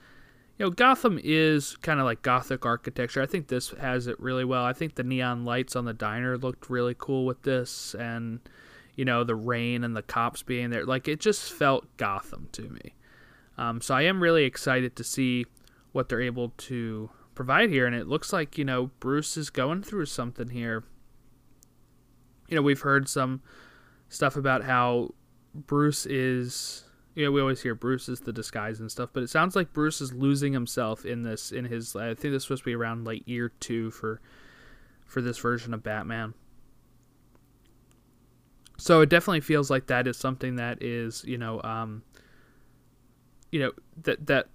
You 0.60 0.66
know, 0.66 0.70
Gotham 0.72 1.18
is 1.24 1.74
kind 1.78 2.00
of 2.00 2.04
like 2.04 2.20
gothic 2.20 2.66
architecture. 2.66 3.22
I 3.22 3.24
think 3.24 3.48
this 3.48 3.70
has 3.70 4.06
it 4.06 4.20
really 4.20 4.44
well. 4.44 4.62
I 4.62 4.74
think 4.74 4.94
the 4.94 5.02
neon 5.02 5.46
lights 5.46 5.74
on 5.74 5.86
the 5.86 5.94
diner 5.94 6.36
looked 6.36 6.68
really 6.68 6.94
cool 6.98 7.24
with 7.24 7.44
this 7.44 7.94
and 7.94 8.40
you 8.94 9.06
know, 9.06 9.24
the 9.24 9.34
rain 9.34 9.84
and 9.84 9.96
the 9.96 10.02
cops 10.02 10.42
being 10.42 10.68
there. 10.68 10.84
Like 10.84 11.08
it 11.08 11.18
just 11.18 11.50
felt 11.50 11.96
Gotham 11.96 12.50
to 12.52 12.68
me. 12.68 12.94
Um, 13.56 13.80
so 13.80 13.94
I 13.94 14.02
am 14.02 14.22
really 14.22 14.44
excited 14.44 14.96
to 14.96 15.02
see 15.02 15.46
what 15.92 16.10
they're 16.10 16.20
able 16.20 16.50
to 16.58 17.08
provide 17.34 17.70
here 17.70 17.86
and 17.86 17.96
it 17.96 18.06
looks 18.06 18.30
like, 18.30 18.58
you 18.58 18.64
know, 18.66 18.90
Bruce 19.00 19.38
is 19.38 19.48
going 19.48 19.82
through 19.82 20.06
something 20.06 20.50
here 20.50 20.84
you 22.50 22.56
know, 22.56 22.62
we've 22.62 22.82
heard 22.82 23.08
some 23.08 23.40
stuff 24.10 24.36
about 24.36 24.64
how 24.64 25.14
Bruce 25.54 26.04
is 26.04 26.84
you 27.20 27.26
know, 27.26 27.32
we 27.32 27.40
always 27.42 27.60
hear 27.60 27.74
Bruce 27.74 28.08
is 28.08 28.20
the 28.20 28.32
disguise 28.32 28.80
and 28.80 28.90
stuff, 28.90 29.10
but 29.12 29.22
it 29.22 29.28
sounds 29.28 29.54
like 29.54 29.74
Bruce 29.74 30.00
is 30.00 30.14
losing 30.14 30.54
himself 30.54 31.04
in 31.04 31.20
this 31.20 31.52
in 31.52 31.66
his 31.66 31.94
I 31.94 32.14
think 32.14 32.32
this 32.32 32.36
is 32.36 32.42
supposed 32.44 32.62
to 32.62 32.70
be 32.70 32.74
around 32.74 33.04
like 33.04 33.28
year 33.28 33.52
2 33.60 33.90
for 33.90 34.22
for 35.04 35.20
this 35.20 35.36
version 35.36 35.74
of 35.74 35.82
Batman. 35.82 36.32
So 38.78 39.02
it 39.02 39.10
definitely 39.10 39.42
feels 39.42 39.70
like 39.70 39.88
that 39.88 40.06
is 40.06 40.16
something 40.16 40.56
that 40.56 40.82
is, 40.82 41.22
you 41.26 41.36
know, 41.36 41.60
um 41.62 42.04
you 43.52 43.60
know, 43.60 43.72
that 44.04 44.26
that 44.26 44.46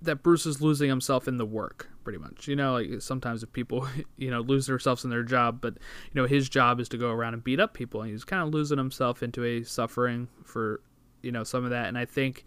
that 0.00 0.22
Bruce 0.22 0.46
is 0.46 0.62
losing 0.62 0.88
himself 0.88 1.28
in 1.28 1.36
the 1.36 1.44
work, 1.44 1.90
pretty 2.04 2.18
much. 2.18 2.48
You 2.48 2.56
know, 2.56 2.72
like 2.72 3.02
sometimes 3.02 3.42
if 3.42 3.52
people, 3.52 3.86
you 4.16 4.30
know, 4.30 4.40
lose 4.40 4.64
themselves 4.64 5.04
in 5.04 5.10
their 5.10 5.24
job, 5.24 5.60
but 5.60 5.74
you 5.74 6.22
know, 6.22 6.26
his 6.26 6.48
job 6.48 6.80
is 6.80 6.88
to 6.88 6.96
go 6.96 7.10
around 7.10 7.34
and 7.34 7.44
beat 7.44 7.60
up 7.60 7.74
people, 7.74 8.00
and 8.00 8.10
he's 8.10 8.24
kind 8.24 8.42
of 8.42 8.54
losing 8.54 8.78
himself 8.78 9.22
into 9.22 9.44
a 9.44 9.62
suffering 9.62 10.28
for, 10.42 10.80
you 11.22 11.32
know, 11.32 11.44
some 11.44 11.64
of 11.64 11.70
that. 11.70 11.86
And 11.86 11.98
I 11.98 12.04
think 12.04 12.44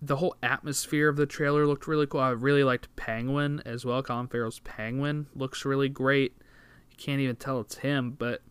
the 0.00 0.16
whole 0.16 0.36
atmosphere 0.42 1.08
of 1.08 1.16
the 1.16 1.26
trailer 1.26 1.66
looked 1.66 1.86
really 1.86 2.06
cool. 2.06 2.20
I 2.20 2.30
really 2.30 2.64
liked 2.64 2.94
Penguin 2.96 3.62
as 3.64 3.84
well. 3.84 4.02
Colin 4.02 4.28
Farrell's 4.28 4.60
Penguin 4.60 5.26
looks 5.34 5.64
really 5.64 5.88
great. 5.88 6.36
You 6.90 6.96
can't 6.96 7.20
even 7.20 7.36
tell 7.36 7.60
it's 7.60 7.76
him, 7.76 8.12
but 8.12 8.42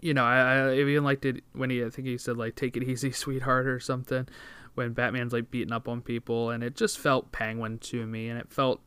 you 0.00 0.14
know, 0.14 0.24
I, 0.24 0.70
I 0.70 0.74
even 0.76 1.04
liked 1.04 1.24
it 1.24 1.44
when 1.52 1.70
he, 1.70 1.84
I 1.84 1.90
think 1.90 2.08
he 2.08 2.16
said 2.16 2.36
like 2.36 2.56
"Take 2.56 2.76
it 2.76 2.82
easy, 2.82 3.12
sweetheart" 3.12 3.66
or 3.66 3.80
something 3.80 4.28
when 4.74 4.92
Batman's 4.92 5.32
like 5.32 5.50
beating 5.50 5.72
up 5.72 5.88
on 5.88 6.00
people, 6.00 6.50
and 6.50 6.62
it 6.62 6.76
just 6.76 6.98
felt 6.98 7.32
Penguin 7.32 7.78
to 7.78 8.06
me, 8.06 8.28
and 8.28 8.38
it 8.38 8.50
felt 8.50 8.80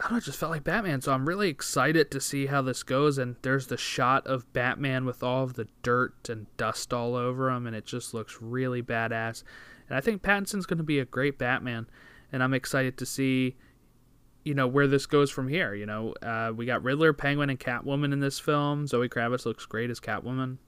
I 0.00 0.04
don't 0.04 0.12
know, 0.12 0.20
just 0.20 0.38
felt 0.38 0.50
like 0.50 0.64
Batman. 0.64 1.02
So 1.02 1.12
I'm 1.12 1.28
really 1.28 1.50
excited 1.50 2.10
to 2.10 2.20
see 2.20 2.46
how 2.46 2.62
this 2.62 2.82
goes. 2.82 3.18
And 3.18 3.36
there's 3.42 3.66
the 3.66 3.76
shot 3.76 4.26
of 4.26 4.50
Batman 4.54 5.04
with 5.04 5.22
all 5.22 5.44
of 5.44 5.54
the 5.54 5.68
dirt 5.82 6.30
and 6.30 6.46
dust 6.56 6.94
all 6.94 7.14
over 7.14 7.50
him, 7.50 7.66
and 7.66 7.76
it 7.76 7.84
just 7.84 8.14
looks 8.14 8.38
really 8.40 8.82
badass. 8.82 9.42
And 9.88 9.98
I 9.98 10.00
think 10.00 10.22
Pattinson's 10.22 10.66
going 10.66 10.78
to 10.78 10.84
be 10.84 11.00
a 11.00 11.04
great 11.04 11.38
Batman, 11.38 11.86
and 12.32 12.42
I'm 12.42 12.54
excited 12.54 12.96
to 12.96 13.04
see, 13.04 13.56
you 14.44 14.54
know, 14.54 14.66
where 14.66 14.86
this 14.86 15.04
goes 15.04 15.30
from 15.30 15.48
here. 15.48 15.74
You 15.74 15.84
know, 15.84 16.14
uh, 16.22 16.52
we 16.54 16.64
got 16.64 16.82
Riddler, 16.82 17.12
Penguin, 17.12 17.50
and 17.50 17.60
Catwoman 17.60 18.12
in 18.12 18.20
this 18.20 18.38
film. 18.38 18.86
Zoe 18.86 19.08
Kravitz 19.08 19.44
looks 19.44 19.66
great 19.66 19.90
as 19.90 20.00
Catwoman. 20.00 20.58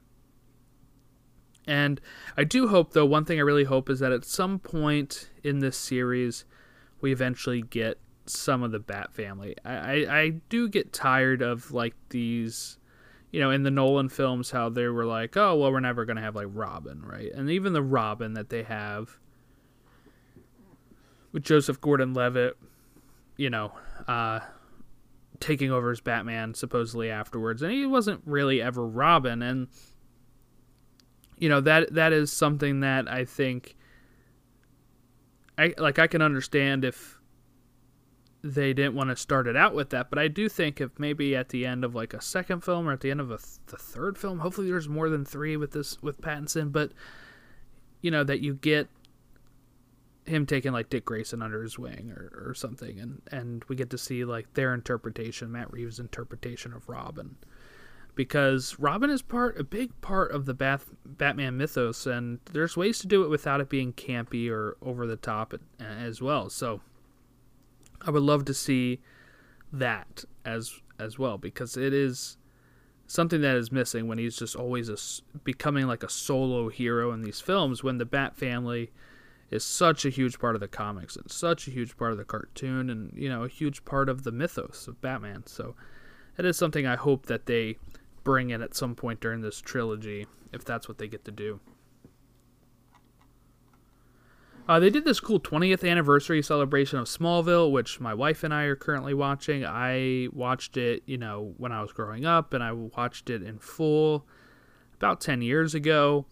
And 1.67 2.01
I 2.37 2.45
do 2.45 2.69
hope, 2.69 2.93
though, 2.93 3.07
one 3.07 3.25
thing 3.25 3.39
I 3.39 3.43
really 3.43 3.65
hope 3.65 3.89
is 3.89 4.01
that 4.01 4.13
at 4.13 4.25
some 4.25 4.59
point 4.59 5.31
in 5.43 5.61
this 5.61 5.77
series, 5.77 6.45
we 7.01 7.13
eventually 7.13 7.63
get 7.63 7.99
some 8.27 8.63
of 8.63 8.73
the 8.73 8.79
Bat 8.79 9.13
family. 9.13 9.57
I, 9.65 9.75
I, 9.75 10.21
I 10.21 10.29
do 10.49 10.69
get 10.69 10.93
tired 10.93 11.43
of 11.43 11.73
like 11.73 11.95
these, 12.11 12.79
you 13.31 13.41
know, 13.41 13.51
in 13.51 13.63
the 13.63 13.71
Nolan 13.71 14.09
films, 14.09 14.51
how 14.51 14.69
they 14.69 14.87
were 14.87 15.05
like, 15.05 15.37
oh, 15.37 15.57
well, 15.57 15.73
we're 15.73 15.81
never 15.81 16.05
going 16.05 16.17
to 16.17 16.23
have 16.23 16.37
like 16.37 16.49
Robin, 16.51 17.03
right? 17.03 17.33
And 17.33 17.51
even 17.51 17.73
the 17.73 17.83
Robin 17.83 18.35
that 18.35 18.49
they 18.49 18.63
have 18.63 19.19
with 21.33 21.45
Joseph 21.45 21.81
Gordon 21.81 22.15
Levitt, 22.15 22.57
you 23.37 23.51
know, 23.51 23.73
uh, 24.07 24.41
taking 25.41 25.71
over 25.71 25.91
as 25.91 26.01
Batman 26.01 26.55
supposedly 26.55 27.11
afterwards. 27.11 27.63
And 27.63 27.73
he 27.73 27.87
wasn't 27.87 28.21
really 28.25 28.63
ever 28.63 28.87
Robin. 28.87 29.43
And 29.43 29.69
you 31.43 31.49
know 31.49 31.61
that 31.61 31.93
that 31.95 32.13
is 32.13 32.31
something 32.31 32.81
that 32.81 33.11
I 33.11 33.25
think 33.25 33.75
I 35.59 35.75
like 35.77 35.99
I 35.99 36.07
can 36.07 36.23
understand 36.23 36.85
if 36.85 37.19
they 38.43 38.73
didn't 38.73 38.95
want 38.95 39.11
to 39.11 39.17
start 39.17 39.47
it 39.47 39.57
out 39.57 39.75
with 39.75 39.91
that, 39.91 40.11
but 40.11 40.19
I 40.19 40.29
do 40.29 40.49
think 40.49 40.81
if 40.81 40.99
maybe 40.99 41.37
at 41.37 41.51
the 41.51 41.65
end 41.65 41.85
of 41.85 41.95
like 41.95 42.13
a 42.13 42.21
second 42.21 42.63
film 42.63 42.89
or 42.89 42.93
at 42.93 43.01
the 43.01 43.11
end 43.11 43.21
of 43.21 43.31
a 43.31 43.39
th- 43.39 43.59
the 43.67 43.77
third 43.77 44.19
film, 44.19 44.41
hopefully 44.41 44.67
there's 44.69 44.89
more 44.89 45.09
than 45.09 45.25
3 45.25 45.57
with 45.57 45.73
this 45.73 46.03
with 46.03 46.21
Pattinson, 46.21 46.73
but 46.73 46.93
you 48.01 48.11
know 48.11 48.25
that 48.25 48.41
you 48.41 48.55
get 48.55 48.89
him 50.25 50.47
taking 50.47 50.73
like 50.73 50.91
Dick 50.91 51.05
Grayson 51.05 51.43
under 51.43 51.63
his 51.63 51.79
wing 51.79 52.13
or, 52.17 52.49
or 52.49 52.55
something 52.55 53.01
and 53.01 53.23
and 53.33 53.65
we 53.65 53.75
get 53.75 53.91
to 53.91 53.99
see 53.99 54.25
like 54.25 54.55
their 54.55 54.75
interpretation, 54.75 55.53
Matt 55.53 55.73
Reeves' 55.73 56.01
interpretation 56.01 56.73
of 56.73 56.89
Robin 56.89 57.37
because 58.15 58.79
Robin 58.79 59.11
is 59.11 59.23
part 59.23 59.59
a 59.59 59.65
big 59.65 59.99
part 60.01 60.33
of 60.33 60.45
the 60.45 60.55
Batman 61.07 61.57
mythos, 61.57 62.07
and 62.07 62.41
there's 62.53 62.77
ways 62.77 62.99
to 63.01 63.07
do 63.07 63.25
it 63.25 63.29
without 63.29 63.61
it 63.61 63.69
being 63.69 63.93
campy 63.93 64.51
or 64.51 64.77
over 64.83 65.07
the 65.07 65.17
top 65.17 65.55
as 65.81 66.21
well. 66.21 66.51
So 66.51 66.81
I 68.07 68.11
would 68.11 68.23
love 68.23 68.45
to 68.47 68.55
see 68.55 69.01
that 69.73 70.25
as 70.45 70.81
as 70.99 71.19
well 71.19 71.39
because 71.39 71.77
it 71.77 71.93
is 71.93 72.37
something 73.07 73.41
that 73.41 73.57
is 73.57 73.73
missing 73.73 74.07
when 74.09 74.19
he's 74.19 74.37
just 74.37 74.57
always 74.57 74.89
a, 74.89 74.97
becoming 75.45 75.87
like 75.87 76.03
a 76.03 76.09
solo 76.09 76.69
hero 76.69 77.13
in 77.13 77.23
these 77.23 77.41
films 77.41 77.83
when 77.83 77.99
the 77.99 78.05
Bat 78.05 78.37
family 78.37 78.91
is 79.51 79.65
such 79.65 80.07
a 80.07 80.11
huge 80.11 80.39
part 80.39 80.55
of 80.55 80.61
the 80.61 80.69
comics 80.69 81.17
and 81.17 81.31
such 81.31 81.69
a 81.69 81.71
huge 81.71 81.97
part 81.97 82.13
of 82.13 82.19
the 82.19 82.25
cartoon 82.25 82.89
and 82.89 83.13
you 83.15 83.29
know 83.29 83.45
a 83.45 83.49
huge 83.49 83.85
part 83.85 84.09
of 84.09 84.25
the 84.25 84.33
mythos 84.33 84.87
of 84.89 85.01
Batman. 85.01 85.45
So 85.47 85.75
it 86.39 86.45
is 86.45 86.57
something 86.57 86.87
I 86.87 86.97
hope 86.97 87.27
that 87.27 87.47
they 87.47 87.77
bring 88.25 88.51
in 88.51 88.63
at 88.63 88.75
some 88.75 88.95
point 88.95 89.21
during 89.21 89.41
this 89.43 89.61
trilogy, 89.61 90.27
if 90.53 90.65
that's 90.65 90.89
what 90.89 90.99
they 90.99 91.09
get 91.09 91.25
to 91.25 91.33
do. 91.33 91.61
Uh, 94.69 94.79
they 94.79 94.91
did 94.91 95.05
this 95.05 95.19
cool 95.19 95.41
20th 95.41 95.89
anniversary 95.89 96.41
celebration 96.41 96.99
of 96.99 97.07
Smallville, 97.07 97.71
which 97.73 98.01
my 98.01 98.15
wife 98.15 98.45
and 98.45 98.55
I 98.55 98.63
are 98.65 98.77
currently 98.77 99.13
watching. 99.13 99.65
I 99.65 100.29
watched 100.33 100.77
it, 100.77 101.03
you 101.05 101.19
know, 101.19 101.55
when 101.57 101.73
I 101.73 101.83
was 101.83 101.93
growing 101.93 102.25
up, 102.25 102.55
and 102.55 102.63
I 102.63 102.73
watched 102.73 103.29
it 103.29 103.43
in 103.43 103.59
full 103.59 104.25
about 104.95 105.21
10 105.21 105.43
years 105.43 105.75
ago. 105.75 106.27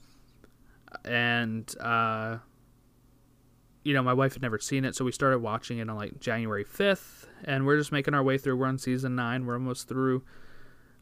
And, 1.05 1.73
uh, 1.81 2.39
you 3.83 3.95
know, 3.95 4.03
my 4.03 4.15
wife 4.15 4.35
had 4.35 4.43
never 4.43 4.59
seen 4.59 4.85
it, 4.85 4.95
so 4.95 5.05
we 5.05 5.13
started 5.13 5.41
watching 5.41 5.79
it 5.79 5.91
on 5.91 5.97
like 5.97 6.21
January 6.21 6.65
5th, 6.65 7.27
and 7.45 7.67
we're 7.67 7.79
just 7.79 7.91
making 7.91 8.15
our 8.15 8.23
way 8.23 8.39
through. 8.39 8.57
We're 8.57 8.67
on 8.67 8.79
season 8.79 9.17
9, 9.17 9.45
we're 9.45 9.55
almost 9.55 9.89
through. 9.89 10.23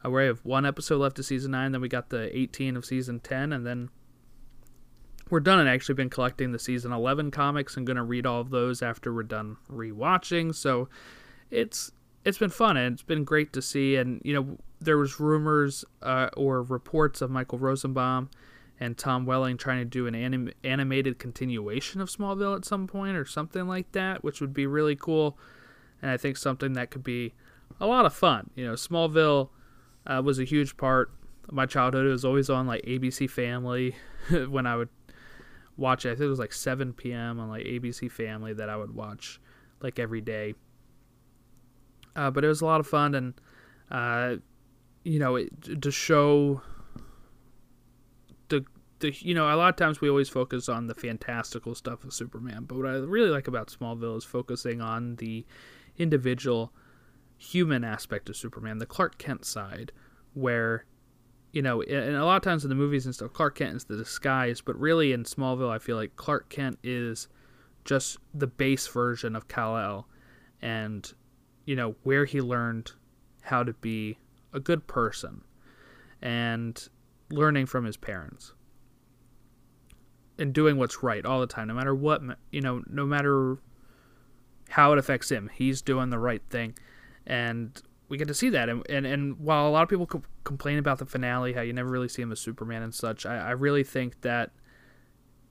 Uh, 0.05 0.11
we 0.11 0.25
have 0.25 0.45
one 0.45 0.65
episode 0.65 0.99
left 0.99 1.19
of 1.19 1.25
season 1.25 1.51
nine. 1.53 1.73
Then 1.73 1.81
we 1.81 1.89
got 1.89 2.11
the 2.11 2.37
18 2.37 2.77
of 2.77 2.85
season 2.85 3.21
10, 3.21 3.53
and 3.53 3.67
then 3.67 3.91
we're 5.31 5.41
done 5.41 5.59
and 5.59 5.69
actually 5.69 5.95
been 5.95 6.11
collecting 6.11 6.53
the 6.53 6.59
season 6.59 6.93
11 6.93 7.31
comics 7.31 7.77
and 7.77 7.87
going 7.87 7.97
to 7.97 8.03
read 8.03 8.27
all 8.27 8.41
of 8.41 8.51
those 8.51 8.83
after 8.83 9.13
we're 9.13 9.23
done 9.23 9.57
rewatching. 9.71 10.55
So 10.55 10.89
it's 11.51 11.93
it's 12.25 12.39
been 12.39 12.51
fun 12.51 12.77
and 12.77 12.95
it's 12.95 13.03
been 13.03 13.25
great 13.25 13.53
to 13.55 13.63
see. 13.63 13.97
And 13.97 14.21
you 14.25 14.35
know, 14.35 14.59
there 14.81 14.99
was 14.99 15.19
rumors 15.19 15.85
uh, 16.03 16.29
or 16.37 16.63
reports 16.63 17.21
of 17.21 17.31
Michael 17.31 17.59
Rosenbaum 17.59 18.31
and 18.81 18.97
Tom 18.97 19.27
Welling 19.27 19.57
trying 19.57 19.79
to 19.79 19.85
do 19.85 20.07
an 20.07 20.15
anim- 20.15 20.53
animated 20.63 21.19
continuation 21.19 22.01
of 22.01 22.09
Smallville 22.09 22.57
at 22.57 22.65
some 22.65 22.87
point 22.87 23.17
or 23.17 23.25
something 23.25 23.67
like 23.67 23.91
that, 23.93 24.23
which 24.23 24.41
would 24.41 24.53
be 24.53 24.67
really 24.67 24.95
cool. 24.97 25.39
And 26.01 26.11
I 26.11 26.17
think 26.17 26.37
something 26.37 26.75
that 26.75 26.91
could 26.91 27.03
be 27.03 27.35
a 27.81 27.87
lot 27.87 28.07
of 28.07 28.15
fun. 28.15 28.51
You 28.55 28.67
know, 28.67 28.75
Smallville 28.75 29.49
uh, 30.07 30.23
was 30.25 30.39
a 30.39 30.45
huge 30.45 30.77
part 30.77 31.11
of 31.49 31.55
my 31.55 31.67
childhood. 31.67 32.07
It 32.07 32.11
was 32.11 32.25
always 32.25 32.49
on 32.49 32.67
like 32.67 32.83
ABC 32.85 33.29
Family 33.29 33.97
when 34.49 34.67
I 34.67 34.77
would 34.77 34.91
watch 35.79 36.05
it. 36.05 36.11
I 36.11 36.13
think 36.13 36.27
it 36.27 36.29
was 36.29 36.39
like 36.39 36.53
7 36.53 36.93
p.m. 36.93 37.41
on 37.41 37.49
like 37.49 37.65
ABC 37.65 38.11
Family 38.11 38.53
that 38.53 38.69
I 38.69 38.77
would 38.77 38.95
watch 38.95 39.41
like 39.81 39.99
every 39.99 40.21
day. 40.21 40.55
Uh, 42.15 42.31
but 42.31 42.45
it 42.45 42.49
was 42.49 42.61
a 42.61 42.67
lot 42.67 42.81
of 42.81 42.87
fun, 42.87 43.15
and 43.15 43.35
uh, 43.91 44.37
you 45.05 45.19
know, 45.19 45.37
it, 45.37 45.81
to 45.81 45.91
show 45.91 46.61
the 48.49 48.65
the 48.99 49.15
you 49.21 49.35
know, 49.35 49.45
a 49.45 49.55
lot 49.55 49.69
of 49.69 49.77
times 49.77 50.01
we 50.01 50.11
always 50.11 50.29
focus 50.29 50.69
on 50.69 50.89
the 50.89 50.95
fantastical 50.95 51.75
stuff 51.77 52.03
of 52.05 52.13
Superman, 52.13 52.65
but 52.65 52.77
what 52.77 52.87
I 52.87 52.95
really 52.95 53.31
like 53.31 53.47
about 53.47 53.69
Smallville 53.69 54.19
is 54.19 54.25
focusing 54.25 54.81
on 54.81 55.17
the 55.17 55.47
individual 55.97 56.73
human 57.37 57.85
aspect 57.85 58.29
of 58.29 58.37
Superman, 58.37 58.79
the 58.79 58.87
Clark 58.87 59.17
Kent 59.19 59.45
side, 59.45 59.93
where 60.35 60.85
you 61.53 61.63
know, 61.63 61.83
and 61.83 62.15
a 62.17 62.25
lot 62.25 62.37
of 62.37 62.43
times 62.43 62.65
in 62.65 62.69
the 62.69 62.75
movies 62.75 63.07
and 63.07 63.15
stuff, 63.15 63.33
Clark 63.33 63.57
Kent 63.57 63.77
is 63.77 63.85
the 63.85 63.97
disguise, 63.97 64.61
but 64.61 64.79
really 64.79 65.13
in 65.13 65.25
Smallville, 65.25 65.71
I 65.71 65.79
feel 65.79 65.97
like 65.97 66.17
Clark 66.17 66.49
Kent 66.51 66.79
is 66.83 67.29
just 67.85 68.19
the 68.35 68.47
base 68.47 68.87
version 68.87 69.35
of 69.35 69.49
Kal-El, 69.49 70.07
and 70.61 71.11
you 71.65 71.75
know 71.75 71.95
where 72.03 72.27
he 72.27 72.41
learned 72.41 72.93
how 73.43 73.63
to 73.63 73.73
be 73.73 74.19
a 74.53 74.61
good 74.61 74.87
person, 74.87 75.43
and 76.21 76.89
learning 77.31 77.67
from 77.67 77.85
his 77.85 77.97
parents, 77.97 78.53
and 80.39 80.53
doing 80.53 80.77
what's 80.77 81.03
right 81.03 81.25
all 81.25 81.41
the 81.41 81.47
time, 81.47 81.69
no 81.69 81.75
matter 81.75 81.95
what 81.95 82.21
you 82.53 82.61
know, 82.61 82.83
no 82.89 83.07
matter 83.07 83.57
how 84.69 84.93
it 84.93 84.99
affects 84.99 85.31
him, 85.31 85.51
he's 85.55 85.81
doing 85.81 86.11
the 86.11 86.19
right 86.19 86.43
thing, 86.51 86.77
and 87.27 87.81
we 88.09 88.17
get 88.17 88.29
to 88.29 88.35
see 88.35 88.49
that. 88.51 88.69
And, 88.69 88.85
and, 88.89 89.07
and 89.07 89.39
while 89.39 89.69
a 89.69 89.71
lot 89.71 89.83
of 89.83 89.89
people 89.89 90.07
co- 90.07 90.23
complain 90.45 90.79
about 90.79 90.99
the 90.99 91.07
finale, 91.07 91.53
how 91.53 91.61
you 91.61 91.73
never 91.73 91.91
really 91.91 92.09
see 92.09 92.23
him 92.23 92.33
as 92.33 92.41
Superman 92.41 92.83
and 92.83 92.95
such, 92.95 93.27
I, 93.27 93.37
I 93.37 93.51
really 93.51 93.85
think 93.85 94.23
that 94.23 94.51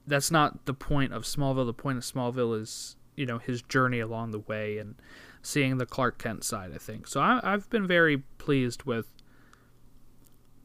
that's 0.07 0.31
not 0.31 0.65
the 0.65 0.73
point 0.73 1.13
of 1.13 1.23
Smallville. 1.23 1.65
The 1.65 1.73
point 1.73 1.97
of 1.97 2.03
Smallville 2.03 2.59
is, 2.59 2.95
you 3.15 3.25
know, 3.25 3.37
his 3.37 3.61
journey 3.61 3.99
along 3.99 4.31
the 4.31 4.39
way 4.39 4.77
and 4.77 4.95
seeing 5.41 5.77
the 5.77 5.85
Clark 5.85 6.17
Kent 6.17 6.43
side, 6.43 6.71
I 6.73 6.77
think. 6.77 7.07
So 7.07 7.21
I, 7.21 7.39
I've 7.43 7.69
been 7.69 7.85
very 7.85 8.17
pleased 8.37 8.83
with, 8.83 9.07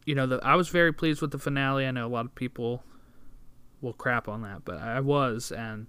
you 0.06 0.14
know, 0.14 0.26
the, 0.26 0.40
I 0.42 0.54
was 0.54 0.68
very 0.68 0.92
pleased 0.92 1.20
with 1.20 1.30
the 1.30 1.38
finale. 1.38 1.86
I 1.86 1.90
know 1.90 2.06
a 2.06 2.08
lot 2.08 2.24
of 2.24 2.34
people 2.34 2.84
will 3.80 3.92
crap 3.92 4.28
on 4.28 4.42
that, 4.42 4.64
but 4.64 4.78
I 4.78 5.00
was, 5.00 5.52
and 5.52 5.88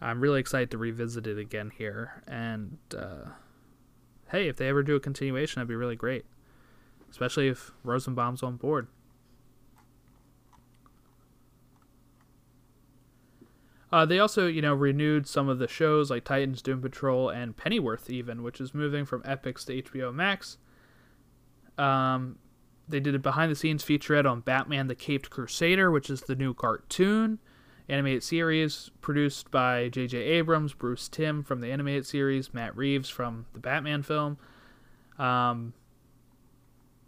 I'm 0.00 0.20
really 0.20 0.40
excited 0.40 0.70
to 0.72 0.78
revisit 0.78 1.26
it 1.26 1.38
again 1.38 1.70
here. 1.76 2.22
And, 2.26 2.78
uh, 2.96 3.30
hey, 4.32 4.48
if 4.48 4.56
they 4.56 4.68
ever 4.68 4.82
do 4.82 4.96
a 4.96 5.00
continuation, 5.00 5.60
that'd 5.60 5.68
be 5.68 5.76
really 5.76 5.94
great. 5.94 6.24
Especially 7.10 7.48
if 7.48 7.72
Rosenbaum's 7.84 8.42
on 8.42 8.56
board. 8.56 8.88
Uh, 13.92 14.06
they 14.06 14.18
also, 14.18 14.46
you 14.46 14.62
know, 14.62 14.72
renewed 14.72 15.28
some 15.28 15.50
of 15.50 15.58
the 15.58 15.68
shows 15.68 16.10
like 16.10 16.24
Titans, 16.24 16.62
Doom 16.62 16.80
Patrol, 16.80 17.28
and 17.28 17.54
Pennyworth, 17.54 18.08
even, 18.08 18.42
which 18.42 18.58
is 18.58 18.72
moving 18.72 19.04
from 19.04 19.22
Epix 19.22 19.66
to 19.66 19.82
HBO 19.82 20.14
Max. 20.14 20.56
Um, 21.76 22.38
they 22.88 23.00
did 23.00 23.14
a 23.14 23.18
behind-the-scenes 23.18 23.84
featurette 23.84 24.28
on 24.28 24.40
Batman: 24.40 24.86
The 24.86 24.94
Caped 24.94 25.28
Crusader, 25.28 25.90
which 25.90 26.08
is 26.08 26.22
the 26.22 26.34
new 26.34 26.54
cartoon 26.54 27.38
animated 27.88 28.22
series 28.22 28.90
produced 29.00 29.50
by 29.50 29.88
J.J. 29.88 30.18
Abrams, 30.18 30.72
Bruce 30.74 31.08
Timm 31.08 31.42
from 31.42 31.60
the 31.60 31.70
animated 31.70 32.06
series, 32.06 32.54
Matt 32.54 32.76
Reeves 32.76 33.08
from 33.08 33.46
the 33.52 33.58
Batman 33.58 34.02
film. 34.02 34.38
Um, 35.18 35.74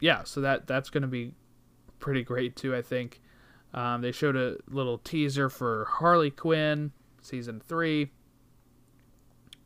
yeah, 0.00 0.24
so 0.24 0.40
that 0.40 0.66
that's 0.66 0.90
going 0.90 1.02
to 1.02 1.08
be 1.08 1.32
pretty 1.98 2.22
great 2.22 2.56
too. 2.56 2.74
I 2.74 2.82
think 2.82 3.20
um, 3.72 4.02
they 4.02 4.12
showed 4.12 4.36
a 4.36 4.56
little 4.68 4.98
teaser 4.98 5.48
for 5.48 5.86
Harley 5.86 6.30
Quinn 6.30 6.92
season 7.22 7.60
three. 7.66 8.10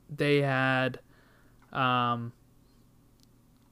They 0.08 0.40
had 0.40 1.00
um, 1.72 2.32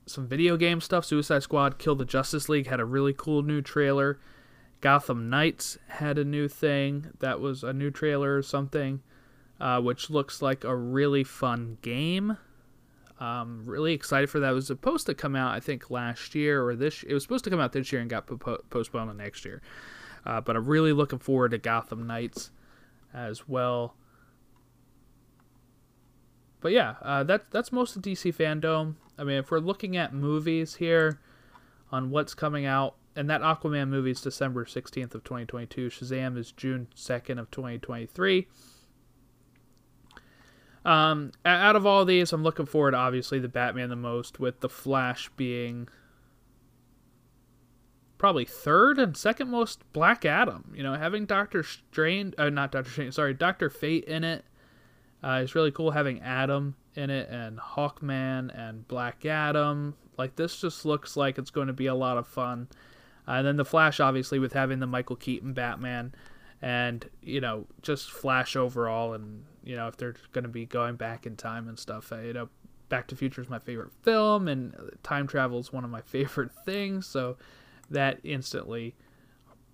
some 0.07 0.27
video 0.27 0.57
game 0.57 0.81
stuff. 0.81 1.05
Suicide 1.05 1.43
Squad: 1.43 1.79
Kill 1.79 1.95
the 1.95 2.05
Justice 2.05 2.49
League 2.49 2.67
had 2.67 2.81
a 2.81 2.85
really 2.85 3.15
cool 3.17 3.43
new 3.43 3.63
trailer. 3.63 4.19
Gotham 4.81 5.31
Knights 5.31 5.79
had 5.89 6.19
a 6.19 6.25
new 6.25 6.49
thing 6.49 7.13
that 7.21 7.41
was 7.41 7.65
a 7.65 7.73
new 7.73 7.91
trailer 7.91 8.37
or 8.37 8.43
something, 8.43 9.01
uh, 9.61 9.81
which 9.81 10.11
looks 10.11 10.43
like 10.43 10.65
a 10.65 10.77
really 10.77 11.25
fun 11.25 11.79
game. 11.83 12.37
Um, 13.19 13.63
really 13.65 13.95
excited 13.95 14.29
for 14.29 14.41
that. 14.41 14.51
It 14.51 14.55
was 14.55 14.67
supposed 14.67 15.07
to 15.07 15.15
come 15.15 15.35
out, 15.35 15.55
I 15.55 15.61
think, 15.61 15.91
last 15.91 16.35
year 16.35 16.63
or 16.63 16.77
this. 16.77 17.03
It 17.03 17.15
was 17.15 17.23
supposed 17.23 17.45
to 17.45 17.51
come 17.51 17.61
out 17.61 17.73
this 17.73 17.91
year 17.91 18.03
and 18.03 18.11
got 18.11 18.27
po- 18.27 18.63
postponed 18.69 19.11
to 19.11 19.17
next 19.17 19.45
year. 19.45 19.63
Uh, 20.27 20.41
but 20.41 20.57
I'm 20.57 20.67
really 20.67 20.93
looking 20.93 21.19
forward 21.19 21.53
to 21.53 21.59
Gotham 21.59 22.07
Knights 22.07 22.51
as 23.15 23.49
well. 23.49 23.95
But 26.61 26.73
yeah, 26.73 26.97
uh, 27.01 27.23
that's 27.23 27.45
that's 27.51 27.73
most 27.73 27.97
of 27.97 28.03
DC 28.03 28.35
fandom. 28.35 28.97
I 29.17 29.25
mean, 29.25 29.39
if 29.39 29.51
we're 29.51 29.61
looking 29.61 29.97
at 29.97 30.13
movies 30.13 30.75
here 30.75 31.21
on 31.91 32.11
what's 32.11 32.35
coming 32.35 32.67
out 32.67 32.97
and 33.17 33.31
that 33.31 33.41
Aquaman 33.41 33.89
movie 33.89 34.11
is 34.11 34.21
December 34.21 34.65
16th 34.65 35.15
of 35.15 35.25
2022. 35.25 35.89
Shazam 35.89 36.37
is 36.37 36.53
June 36.53 36.89
2nd 36.95 37.39
of 37.39 37.51
2023. 37.51 38.47
Um, 40.85 41.33
out 41.45 41.75
of 41.75 41.85
all 41.85 42.05
these, 42.05 42.33
I'm 42.33 42.45
looking 42.45 42.67
forward 42.67 42.95
obviously 42.95 43.41
the 43.41 43.49
Batman 43.49 43.89
the 43.89 43.97
most, 43.97 44.39
with 44.39 44.61
the 44.61 44.69
Flash 44.69 45.29
being 45.37 45.89
probably 48.19 48.45
third 48.45 48.99
and 48.99 49.17
second 49.17 49.51
most 49.51 49.81
Black 49.93 50.25
Adam. 50.25 50.73
You 50.77 50.83
know, 50.83 50.95
having 50.95 51.27
Doctor 51.27 51.63
Strange, 51.63 52.35
uh, 52.39 52.51
not 52.51 52.71
Doctor 52.71 52.91
Strange, 52.91 53.15
sorry, 53.15 53.35
Doctor 53.35 53.69
Fate 53.69 54.05
in 54.05 54.23
it 54.23 54.45
uh, 55.25 55.41
is 55.43 55.55
really 55.55 55.73
cool. 55.73 55.91
Having 55.91 56.21
Adam 56.21 56.77
in 56.95 57.11
it 57.11 57.29
and 57.31 57.59
Hawkman 57.59 58.57
and 58.57 58.87
Black 58.87 59.27
Adam, 59.27 59.97
like 60.17 60.37
this 60.37 60.61
just 60.61 60.85
looks 60.85 61.17
like 61.17 61.37
it's 61.37 61.51
going 61.51 61.67
to 61.67 61.73
be 61.73 61.87
a 61.87 61.95
lot 61.95 62.17
of 62.17 62.27
fun. 62.27 62.69
Uh, 63.27 63.33
and 63.33 63.47
then 63.47 63.57
the 63.57 63.65
Flash, 63.65 64.01
obviously, 64.01 64.39
with 64.39 64.53
having 64.53 64.79
the 64.81 64.87
Michael 64.87 65.17
Keaton 65.17 65.53
Batman, 65.53 66.15
and 66.63 67.09
you 67.23 67.41
know, 67.41 67.67
just 67.83 68.11
Flash 68.11 68.57
overall, 68.57 69.15
and 69.15 69.45
you 69.65 69.77
know, 69.77 69.89
if 69.89 69.97
they're 69.97 70.15
going 70.33 70.45
to 70.45 70.51
be 70.51 70.67
going 70.67 70.97
back 70.97 71.27
in 71.27 71.37
time 71.37 71.69
and 71.69 71.79
stuff, 71.79 72.13
uh, 72.13 72.21
you 72.21 72.33
know, 72.33 72.49
Back 72.89 73.09
to 73.09 73.17
Future 73.17 73.43
is 73.43 73.49
my 73.49 73.59
favorite 73.59 73.93
film, 74.03 74.47
and 74.49 74.75
time 75.03 75.27
travel 75.27 75.59
is 75.59 75.73
one 75.73 75.85
of 75.85 75.91
my 75.91 76.01
favorite 76.03 76.53
things, 76.65 77.07
so 77.07 77.37
that 77.91 78.21
instantly 78.23 78.95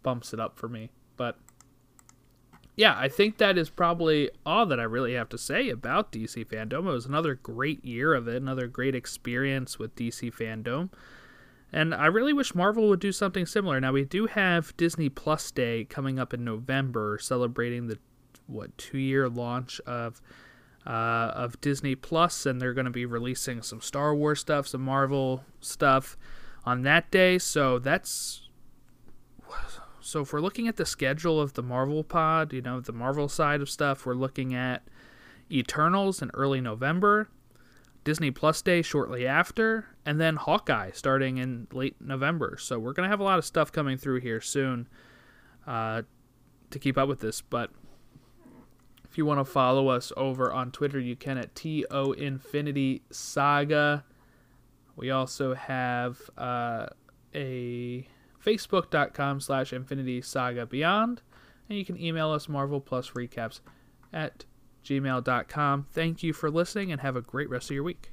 bumps 0.02 0.32
it 0.32 0.40
up 0.40 0.58
for 0.58 0.68
me. 0.68 0.90
But 1.16 1.38
yeah, 2.74 2.94
I 2.96 3.08
think 3.08 3.36
that 3.36 3.58
is 3.58 3.68
probably 3.68 4.30
all 4.46 4.64
that 4.66 4.80
I 4.80 4.84
really 4.84 5.12
have 5.14 5.28
to 5.30 5.38
say 5.38 5.68
about 5.68 6.10
DC 6.10 6.46
Fandom. 6.46 6.88
It 6.88 6.92
was 6.92 7.06
another 7.06 7.34
great 7.34 7.84
year 7.84 8.14
of 8.14 8.28
it, 8.28 8.36
another 8.36 8.66
great 8.66 8.94
experience 8.94 9.78
with 9.78 9.94
DC 9.94 10.32
Fandom. 10.34 10.88
And 11.72 11.94
I 11.94 12.06
really 12.06 12.32
wish 12.32 12.54
Marvel 12.54 12.88
would 12.88 13.00
do 13.00 13.12
something 13.12 13.46
similar. 13.46 13.80
Now 13.80 13.92
we 13.92 14.04
do 14.04 14.26
have 14.26 14.76
Disney 14.76 15.08
Plus 15.08 15.50
Day 15.50 15.84
coming 15.84 16.18
up 16.18 16.34
in 16.34 16.44
November, 16.44 17.18
celebrating 17.20 17.86
the 17.86 17.98
what 18.46 18.76
two 18.76 18.98
year 18.98 19.28
launch 19.28 19.80
of 19.80 20.20
uh, 20.86 21.32
of 21.34 21.60
Disney 21.60 21.94
Plus, 21.94 22.44
and 22.44 22.60
they're 22.60 22.74
going 22.74 22.84
to 22.84 22.90
be 22.90 23.06
releasing 23.06 23.62
some 23.62 23.80
Star 23.80 24.14
Wars 24.14 24.40
stuff, 24.40 24.66
some 24.66 24.82
Marvel 24.82 25.44
stuff 25.60 26.16
on 26.64 26.82
that 26.82 27.10
day. 27.10 27.38
So 27.38 27.78
that's 27.78 28.48
so 30.00 30.22
if 30.22 30.32
we're 30.32 30.40
looking 30.40 30.68
at 30.68 30.76
the 30.76 30.84
schedule 30.84 31.40
of 31.40 31.54
the 31.54 31.62
Marvel 31.62 32.04
Pod, 32.04 32.52
you 32.52 32.60
know 32.60 32.80
the 32.80 32.92
Marvel 32.92 33.28
side 33.28 33.62
of 33.62 33.70
stuff, 33.70 34.04
we're 34.04 34.14
looking 34.14 34.54
at 34.54 34.82
Eternals 35.50 36.20
in 36.20 36.30
early 36.34 36.60
November. 36.60 37.28
Disney 38.04 38.30
Plus 38.30 38.60
Day 38.62 38.82
shortly 38.82 39.26
after, 39.26 39.86
and 40.04 40.20
then 40.20 40.36
Hawkeye 40.36 40.90
starting 40.92 41.38
in 41.38 41.68
late 41.72 41.96
November. 42.00 42.56
So 42.58 42.78
we're 42.78 42.92
gonna 42.92 43.08
have 43.08 43.20
a 43.20 43.24
lot 43.24 43.38
of 43.38 43.44
stuff 43.44 43.70
coming 43.70 43.96
through 43.96 44.20
here 44.20 44.40
soon 44.40 44.88
uh, 45.66 46.02
to 46.70 46.78
keep 46.78 46.98
up 46.98 47.08
with 47.08 47.20
this. 47.20 47.40
But 47.40 47.70
if 49.04 49.18
you 49.18 49.26
want 49.26 49.40
to 49.40 49.44
follow 49.44 49.88
us 49.88 50.12
over 50.16 50.52
on 50.52 50.70
Twitter, 50.70 50.98
you 50.98 51.16
can 51.16 51.36
at 51.38 51.54
to 51.54 52.14
Infinity 52.16 53.02
Saga. 53.10 54.04
We 54.96 55.10
also 55.10 55.54
have 55.54 56.18
uh, 56.38 56.86
a 57.34 58.06
Facebook.com 58.44 59.40
slash 59.40 59.72
Infinity 59.72 60.22
Saga 60.22 60.66
Beyond. 60.66 61.22
and 61.68 61.78
you 61.78 61.84
can 61.84 62.00
email 62.00 62.30
us 62.30 62.48
Marvel 62.48 62.80
Plus 62.80 63.10
Recaps 63.10 63.60
at 64.12 64.44
gmail.com. 64.84 65.86
Thank 65.92 66.22
you 66.22 66.32
for 66.32 66.50
listening 66.50 66.92
and 66.92 67.00
have 67.00 67.16
a 67.16 67.22
great 67.22 67.48
rest 67.48 67.70
of 67.70 67.74
your 67.74 67.84
week. 67.84 68.10